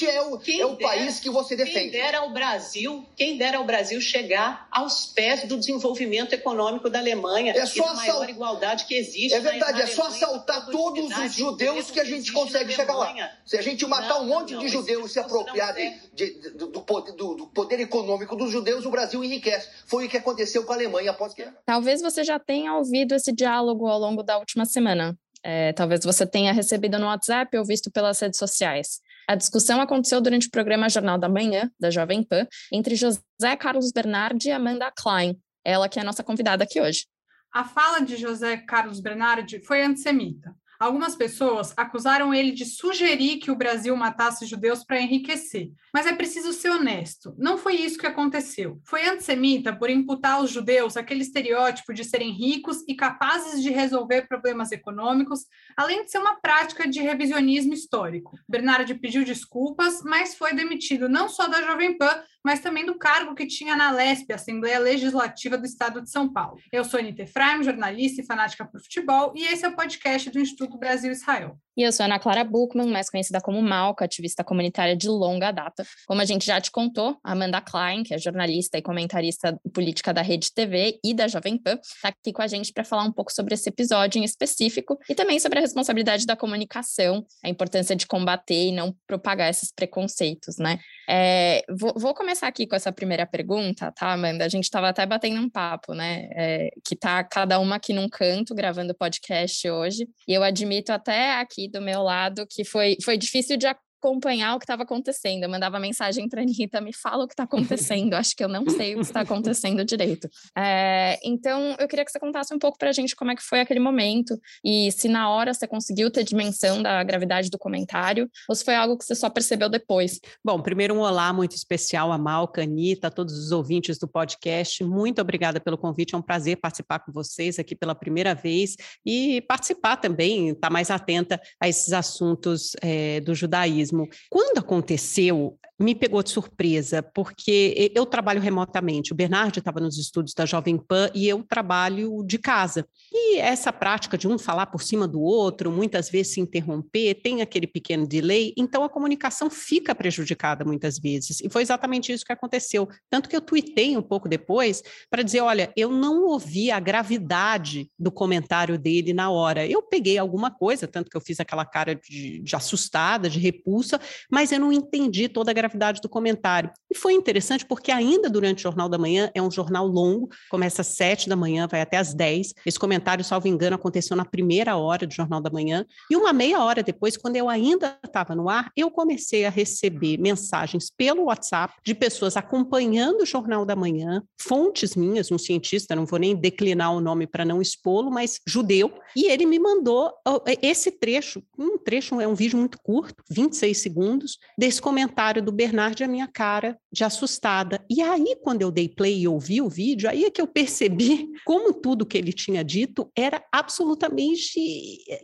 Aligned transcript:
este 0.00 0.08
é 0.08 0.22
o, 0.22 0.34
é 0.36 0.66
o 0.66 0.76
dera, 0.76 0.88
país 0.88 1.20
que 1.20 1.28
você 1.28 1.54
defende. 1.54 1.90
Quem 1.90 2.00
dera 2.00 2.18
ao 2.18 2.30
Brasil, 2.30 3.04
quem 3.16 3.36
dera 3.36 3.58
ao 3.58 3.64
Brasil 3.64 4.00
chegar 4.00 4.66
aos 4.70 5.06
pés 5.06 5.44
do 5.44 5.58
desenvolvimento 5.58 6.32
econômico 6.32 6.88
da 6.88 6.98
Alemanha 6.98 7.52
é 7.52 7.66
só 7.66 7.84
e 7.84 7.86
da 7.86 7.94
maior 7.94 8.28
igualdade 8.28 8.86
que 8.86 8.94
existe. 8.94 9.34
É 9.34 9.40
verdade, 9.40 9.72
na, 9.72 9.78
na 9.78 9.84
é 9.84 9.86
só 9.86 10.06
assaltar 10.06 10.66
todos 10.66 11.16
os 11.16 11.34
judeus 11.34 11.90
que 11.90 12.00
a 12.00 12.04
gente 12.04 12.32
consegue 12.32 12.72
chegar 12.72 12.94
lá. 12.94 13.14
Se 13.44 13.58
a 13.58 13.62
gente 13.62 13.86
matar 13.86 14.14
não, 14.14 14.22
um 14.22 14.26
monte 14.26 14.54
não, 14.54 14.60
de 14.60 14.68
judeus 14.68 15.10
e 15.10 15.12
se 15.14 15.18
apropriar 15.18 15.74
de, 15.74 15.90
de, 16.14 16.50
do, 16.50 16.68
do, 16.68 16.80
poder, 16.80 17.12
do, 17.12 17.34
do 17.34 17.46
poder 17.48 17.80
econômico 17.80 18.36
dos 18.36 18.50
judeus, 18.50 18.86
o 18.86 18.90
Brasil 18.90 19.22
enriquece. 19.22 19.68
Foi 19.86 20.06
o 20.06 20.08
que 20.08 20.16
aconteceu 20.16 20.64
com 20.64 20.72
a 20.72 20.76
Alemanha 20.76 21.10
após 21.10 21.34
guerra. 21.34 21.56
Talvez 21.66 22.00
você 22.00 22.24
já 22.24 22.38
tenha 22.38 22.74
ouvido 22.74 23.14
esse 23.14 23.32
diálogo 23.32 23.86
ao 23.86 23.98
longo 23.98 24.22
da 24.22 24.38
última 24.38 24.64
semana. 24.64 25.18
É, 25.42 25.72
talvez 25.72 26.04
você 26.04 26.26
tenha 26.26 26.52
recebido 26.52 26.98
no 26.98 27.06
WhatsApp 27.06 27.56
ou 27.56 27.64
visto 27.64 27.90
pelas 27.90 28.20
redes 28.20 28.38
sociais. 28.38 29.00
A 29.30 29.36
discussão 29.36 29.80
aconteceu 29.80 30.20
durante 30.20 30.48
o 30.48 30.50
programa 30.50 30.88
Jornal 30.88 31.16
da 31.16 31.28
Manhã, 31.28 31.70
da 31.78 31.88
Jovem 31.88 32.20
Pan, 32.20 32.48
entre 32.72 32.96
José 32.96 33.54
Carlos 33.56 33.92
Bernardi 33.92 34.48
e 34.48 34.50
Amanda 34.50 34.90
Klein, 34.90 35.40
ela 35.64 35.88
que 35.88 36.00
é 36.00 36.02
a 36.02 36.04
nossa 36.04 36.24
convidada 36.24 36.64
aqui 36.64 36.80
hoje. 36.80 37.06
A 37.54 37.62
fala 37.62 38.00
de 38.00 38.16
José 38.16 38.56
Carlos 38.56 38.98
Bernardi 38.98 39.60
foi 39.60 39.84
antissemita. 39.84 40.52
Algumas 40.80 41.14
pessoas 41.14 41.74
acusaram 41.76 42.32
ele 42.32 42.52
de 42.52 42.64
sugerir 42.64 43.36
que 43.36 43.50
o 43.50 43.54
Brasil 43.54 43.94
matasse 43.94 44.46
judeus 44.46 44.82
para 44.82 44.98
enriquecer. 44.98 45.70
Mas 45.92 46.06
é 46.06 46.12
preciso 46.14 46.54
ser 46.54 46.70
honesto, 46.70 47.34
não 47.36 47.58
foi 47.58 47.74
isso 47.74 47.98
que 47.98 48.06
aconteceu. 48.06 48.80
Foi 48.86 49.06
antissemita 49.06 49.76
por 49.76 49.90
imputar 49.90 50.36
aos 50.36 50.50
judeus 50.50 50.96
aquele 50.96 51.20
estereótipo 51.20 51.92
de 51.92 52.02
serem 52.02 52.32
ricos 52.32 52.82
e 52.88 52.94
capazes 52.94 53.62
de 53.62 53.68
resolver 53.68 54.26
problemas 54.26 54.72
econômicos, 54.72 55.40
além 55.76 56.02
de 56.02 56.10
ser 56.10 56.18
uma 56.18 56.40
prática 56.40 56.88
de 56.88 57.02
revisionismo 57.02 57.74
histórico. 57.74 58.38
Bernardi 58.48 58.94
pediu 58.94 59.22
desculpas, 59.22 60.02
mas 60.02 60.34
foi 60.34 60.54
demitido 60.54 61.10
não 61.10 61.28
só 61.28 61.46
da 61.46 61.60
Jovem 61.60 61.98
Pan, 61.98 62.22
mas 62.44 62.60
também 62.60 62.84
do 62.84 62.98
cargo 62.98 63.34
que 63.34 63.46
tinha 63.46 63.76
na 63.76 63.90
LESP, 63.90 64.32
Assembleia 64.32 64.78
Legislativa 64.78 65.58
do 65.58 65.66
Estado 65.66 66.00
de 66.00 66.10
São 66.10 66.32
Paulo. 66.32 66.58
Eu 66.72 66.84
sou 66.84 66.98
Anita 66.98 67.22
Efraim, 67.22 67.62
jornalista 67.62 68.20
e 68.20 68.26
fanática 68.26 68.64
por 68.64 68.80
futebol, 68.80 69.32
e 69.36 69.44
esse 69.44 69.64
é 69.64 69.68
o 69.68 69.76
podcast 69.76 70.30
do 70.30 70.40
Instituto 70.40 70.78
Brasil-Israel. 70.78 71.58
E 71.80 71.82
eu 71.82 71.92
sou 71.92 72.04
Ana 72.04 72.18
Clara 72.18 72.44
Buchmann, 72.44 72.90
mais 72.90 73.08
conhecida 73.08 73.40
como 73.40 73.62
Malca, 73.62 74.04
ativista 74.04 74.44
comunitária 74.44 74.94
de 74.94 75.08
longa 75.08 75.50
data. 75.50 75.82
Como 76.06 76.20
a 76.20 76.26
gente 76.26 76.44
já 76.44 76.60
te 76.60 76.70
contou, 76.70 77.16
Amanda 77.24 77.58
Klein, 77.58 78.02
que 78.02 78.12
é 78.12 78.18
jornalista 78.18 78.76
e 78.76 78.82
comentarista 78.82 79.58
política 79.72 80.12
da 80.12 80.20
Rede 80.20 80.52
TV 80.52 81.00
e 81.02 81.14
da 81.14 81.26
Jovem 81.26 81.56
Pan, 81.56 81.80
está 81.82 82.08
aqui 82.08 82.34
com 82.34 82.42
a 82.42 82.46
gente 82.46 82.70
para 82.70 82.84
falar 82.84 83.04
um 83.04 83.12
pouco 83.12 83.32
sobre 83.32 83.54
esse 83.54 83.66
episódio 83.70 84.20
em 84.20 84.24
específico 84.24 84.98
e 85.08 85.14
também 85.14 85.40
sobre 85.40 85.58
a 85.58 85.62
responsabilidade 85.62 86.26
da 86.26 86.36
comunicação, 86.36 87.24
a 87.42 87.48
importância 87.48 87.96
de 87.96 88.06
combater 88.06 88.66
e 88.66 88.72
não 88.72 88.94
propagar 89.06 89.48
esses 89.48 89.72
preconceitos, 89.72 90.58
né? 90.58 90.78
É, 91.08 91.62
vou, 91.70 91.94
vou, 91.96 92.14
começar 92.14 92.46
aqui 92.46 92.66
com 92.66 92.76
essa 92.76 92.92
primeira 92.92 93.26
pergunta, 93.26 93.90
tá, 93.92 94.12
Amanda? 94.12 94.44
A 94.44 94.48
gente 94.48 94.64
estava 94.64 94.90
até 94.90 95.06
batendo 95.06 95.40
um 95.40 95.48
papo, 95.48 95.94
né? 95.94 96.28
É, 96.36 96.68
que 96.86 96.94
tá 96.94 97.24
cada 97.24 97.58
uma 97.58 97.76
aqui 97.76 97.94
num 97.94 98.08
canto 98.08 98.54
gravando 98.54 98.94
podcast 98.94 99.68
hoje. 99.68 100.06
E 100.28 100.34
eu 100.34 100.42
admito 100.42 100.92
até 100.92 101.40
aqui 101.40 101.69
do 101.70 101.80
meu 101.80 102.02
lado 102.02 102.46
que 102.46 102.64
foi, 102.64 102.96
foi 103.02 103.16
difícil 103.16 103.56
de 103.56 103.66
acompanhar 104.00 104.56
o 104.56 104.58
que 104.58 104.64
estava 104.64 104.82
acontecendo. 104.82 105.44
Eu 105.44 105.50
mandava 105.50 105.78
mensagem 105.78 106.28
para 106.28 106.40
a 106.40 106.42
Anitta, 106.42 106.80
me 106.80 106.92
fala 106.92 107.24
o 107.24 107.28
que 107.28 107.34
está 107.34 107.44
acontecendo. 107.44 108.14
Acho 108.14 108.34
que 108.34 108.42
eu 108.42 108.48
não 108.48 108.68
sei 108.68 108.94
o 108.94 108.98
que 108.98 109.04
está 109.04 109.20
acontecendo 109.20 109.84
direito. 109.84 110.28
É, 110.56 111.18
então, 111.22 111.76
eu 111.78 111.86
queria 111.86 112.04
que 112.04 112.10
você 112.10 112.18
contasse 112.18 112.52
um 112.54 112.58
pouco 112.58 112.78
para 112.78 112.88
a 112.88 112.92
gente 112.92 113.14
como 113.14 113.30
é 113.30 113.36
que 113.36 113.42
foi 113.42 113.60
aquele 113.60 113.78
momento 113.78 114.40
e 114.64 114.90
se 114.90 115.08
na 115.08 115.28
hora 115.30 115.52
você 115.52 115.66
conseguiu 115.68 116.10
ter 116.10 116.24
dimensão 116.24 116.82
da 116.82 117.02
gravidade 117.04 117.50
do 117.50 117.58
comentário 117.58 118.28
ou 118.48 118.54
se 118.54 118.64
foi 118.64 118.74
algo 118.74 118.96
que 118.96 119.04
você 119.04 119.14
só 119.14 119.28
percebeu 119.28 119.68
depois. 119.68 120.18
Bom, 120.42 120.60
primeiro 120.62 120.94
um 120.94 121.00
olá 121.00 121.32
muito 121.32 121.54
especial 121.54 122.10
a 122.10 122.18
Malca, 122.18 122.62
Anitta, 122.62 123.08
a 123.08 123.10
todos 123.10 123.34
os 123.34 123.52
ouvintes 123.52 123.98
do 123.98 124.08
podcast. 124.08 124.82
Muito 124.82 125.20
obrigada 125.20 125.60
pelo 125.60 125.76
convite. 125.76 126.14
É 126.14 126.18
um 126.18 126.22
prazer 126.22 126.56
participar 126.56 127.00
com 127.00 127.12
vocês 127.12 127.58
aqui 127.58 127.76
pela 127.76 127.94
primeira 127.94 128.34
vez 128.34 128.76
e 129.04 129.42
participar 129.42 129.96
também, 129.96 130.48
estar 130.48 130.68
tá 130.68 130.72
mais 130.72 130.90
atenta 130.90 131.40
a 131.60 131.68
esses 131.68 131.92
assuntos 131.92 132.72
é, 132.80 133.20
do 133.20 133.34
judaísmo 133.34 133.89
mesmo. 133.94 134.12
Quando 134.28 134.58
aconteceu, 134.58 135.58
me 135.80 135.94
pegou 135.94 136.22
de 136.22 136.28
surpresa, 136.28 137.02
porque 137.02 137.90
eu 137.94 138.04
trabalho 138.04 138.38
remotamente. 138.38 139.12
O 139.12 139.16
Bernardo 139.16 139.58
estava 139.58 139.80
nos 139.80 139.96
estudos 139.96 140.34
da 140.34 140.44
Jovem 140.44 140.76
Pan 140.76 141.10
e 141.14 141.26
eu 141.26 141.42
trabalho 141.42 142.22
de 142.22 142.36
casa. 142.36 142.86
E 143.10 143.38
essa 143.38 143.72
prática 143.72 144.18
de 144.18 144.28
um 144.28 144.38
falar 144.38 144.66
por 144.66 144.82
cima 144.82 145.08
do 145.08 145.22
outro, 145.22 145.70
muitas 145.72 146.10
vezes 146.10 146.34
se 146.34 146.40
interromper, 146.40 147.14
tem 147.22 147.40
aquele 147.40 147.66
pequeno 147.66 148.06
delay, 148.06 148.52
então 148.58 148.84
a 148.84 148.90
comunicação 148.90 149.48
fica 149.48 149.94
prejudicada 149.94 150.66
muitas 150.66 150.98
vezes. 150.98 151.40
E 151.40 151.48
foi 151.48 151.62
exatamente 151.62 152.12
isso 152.12 152.26
que 152.26 152.32
aconteceu. 152.32 152.86
Tanto 153.08 153.26
que 153.26 153.34
eu 153.34 153.40
tuitei 153.40 153.96
um 153.96 154.02
pouco 154.02 154.28
depois 154.28 154.82
para 155.08 155.22
dizer: 155.22 155.40
olha, 155.40 155.72
eu 155.74 155.90
não 155.90 156.24
ouvi 156.24 156.70
a 156.70 156.78
gravidade 156.78 157.90
do 157.98 158.12
comentário 158.12 158.78
dele 158.78 159.14
na 159.14 159.30
hora. 159.30 159.66
Eu 159.66 159.82
peguei 159.82 160.18
alguma 160.18 160.50
coisa, 160.50 160.86
tanto 160.86 161.08
que 161.08 161.16
eu 161.16 161.22
fiz 161.22 161.40
aquela 161.40 161.64
cara 161.64 161.94
de, 161.94 162.40
de 162.40 162.54
assustada, 162.54 163.30
de 163.30 163.38
repulsa, 163.38 163.98
mas 164.30 164.52
eu 164.52 164.60
não 164.60 164.70
entendi 164.70 165.26
toda 165.26 165.50
a 165.50 165.54
gravidade 165.54 165.69
gravidade 165.70 166.00
do 166.00 166.08
comentário. 166.08 166.70
E 166.90 166.96
foi 166.96 167.12
interessante 167.12 167.64
porque 167.64 167.92
ainda 167.92 168.28
durante 168.28 168.58
o 168.58 168.62
Jornal 168.62 168.88
da 168.88 168.98
Manhã, 168.98 169.30
é 169.32 169.40
um 169.40 169.50
jornal 169.50 169.86
longo, 169.86 170.28
começa 170.50 170.82
às 170.82 170.88
sete 170.88 171.28
da 171.28 171.36
manhã, 171.36 171.68
vai 171.70 171.80
até 171.80 171.96
às 171.96 172.12
dez. 172.12 172.52
Esse 172.66 172.78
comentário, 172.78 173.24
salvo 173.24 173.46
engano, 173.46 173.76
aconteceu 173.76 174.16
na 174.16 174.24
primeira 174.24 174.76
hora 174.76 175.06
do 175.06 175.14
Jornal 175.14 175.40
da 175.40 175.50
Manhã. 175.50 175.86
E 176.10 176.16
uma 176.16 176.32
meia 176.32 176.62
hora 176.64 176.82
depois, 176.82 177.16
quando 177.16 177.36
eu 177.36 177.48
ainda 177.48 177.96
estava 178.04 178.34
no 178.34 178.48
ar, 178.48 178.70
eu 178.76 178.90
comecei 178.90 179.44
a 179.44 179.50
receber 179.50 180.18
mensagens 180.18 180.90
pelo 180.90 181.24
WhatsApp 181.24 181.74
de 181.84 181.94
pessoas 181.94 182.36
acompanhando 182.36 183.22
o 183.22 183.26
Jornal 183.26 183.64
da 183.64 183.76
Manhã, 183.76 184.22
fontes 184.40 184.96
minhas, 184.96 185.30
um 185.30 185.38
cientista, 185.38 185.94
não 185.94 186.06
vou 186.06 186.18
nem 186.18 186.34
declinar 186.34 186.92
o 186.92 187.00
nome 187.00 187.26
para 187.26 187.44
não 187.44 187.62
expô-lo, 187.62 188.10
mas 188.10 188.40
judeu, 188.46 188.92
e 189.14 189.26
ele 189.26 189.46
me 189.46 189.58
mandou 189.58 190.12
esse 190.60 190.90
trecho, 190.90 191.42
um 191.56 191.78
trecho, 191.78 192.20
é 192.20 192.26
um 192.26 192.34
vídeo 192.34 192.58
muito 192.58 192.78
curto, 192.82 193.22
26 193.30 193.78
segundos, 193.78 194.38
desse 194.58 194.80
comentário 194.80 195.42
do 195.42 195.52
Bernardo 195.60 196.02
a 196.02 196.08
minha 196.08 196.26
cara 196.26 196.78
de 196.90 197.04
assustada. 197.04 197.84
E 197.90 198.00
aí, 198.00 198.34
quando 198.42 198.62
eu 198.62 198.70
dei 198.70 198.88
play 198.88 199.20
e 199.20 199.28
ouvi 199.28 199.60
o 199.60 199.68
vídeo, 199.68 200.08
aí 200.08 200.24
é 200.24 200.30
que 200.30 200.40
eu 200.40 200.46
percebi 200.46 201.28
como 201.44 201.74
tudo 201.74 202.06
que 202.06 202.16
ele 202.16 202.32
tinha 202.32 202.64
dito 202.64 203.12
era 203.14 203.44
absolutamente 203.52 204.58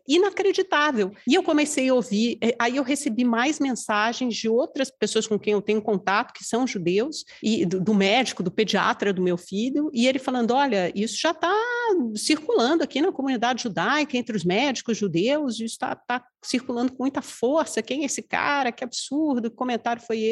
inacreditável. 0.07 1.11
E 1.27 1.33
eu 1.33 1.43
comecei 1.43 1.89
a 1.89 1.95
ouvir, 1.95 2.37
eh, 2.43 2.55
aí 2.59 2.77
eu 2.77 2.83
recebi 2.83 3.25
mais 3.25 3.59
mensagens 3.59 4.37
de 4.37 4.47
outras 4.47 4.91
pessoas 4.91 5.27
com 5.27 5.39
quem 5.39 5.55
eu 5.55 5.63
tenho 5.63 5.81
contato, 5.81 6.35
que 6.35 6.45
são 6.45 6.67
judeus, 6.67 7.25
e 7.43 7.65
do, 7.65 7.81
do 7.81 7.95
médico, 7.95 8.43
do 8.43 8.51
pediatra 8.51 9.15
do 9.15 9.23
meu 9.23 9.39
filho, 9.39 9.91
e 9.95 10.07
ele 10.07 10.19
falando: 10.19 10.51
olha, 10.51 10.93
isso 10.95 11.17
já 11.19 11.31
está 11.31 11.55
circulando 12.15 12.85
aqui 12.85 13.01
na 13.01 13.11
comunidade 13.11 13.63
judaica, 13.63 14.19
entre 14.19 14.37
os 14.37 14.45
médicos 14.45 14.99
judeus, 14.99 15.55
isso 15.55 15.65
está 15.65 15.95
tá 15.95 16.23
circulando 16.45 16.93
com 16.93 17.03
muita 17.03 17.23
força. 17.23 17.83
Quem 17.83 18.03
é 18.03 18.05
esse 18.05 18.23
cara? 18.23 18.71
Que 18.71 18.85
absurdo, 18.85 19.51
que 19.51 19.57
comentário 19.57 20.03
foi 20.03 20.26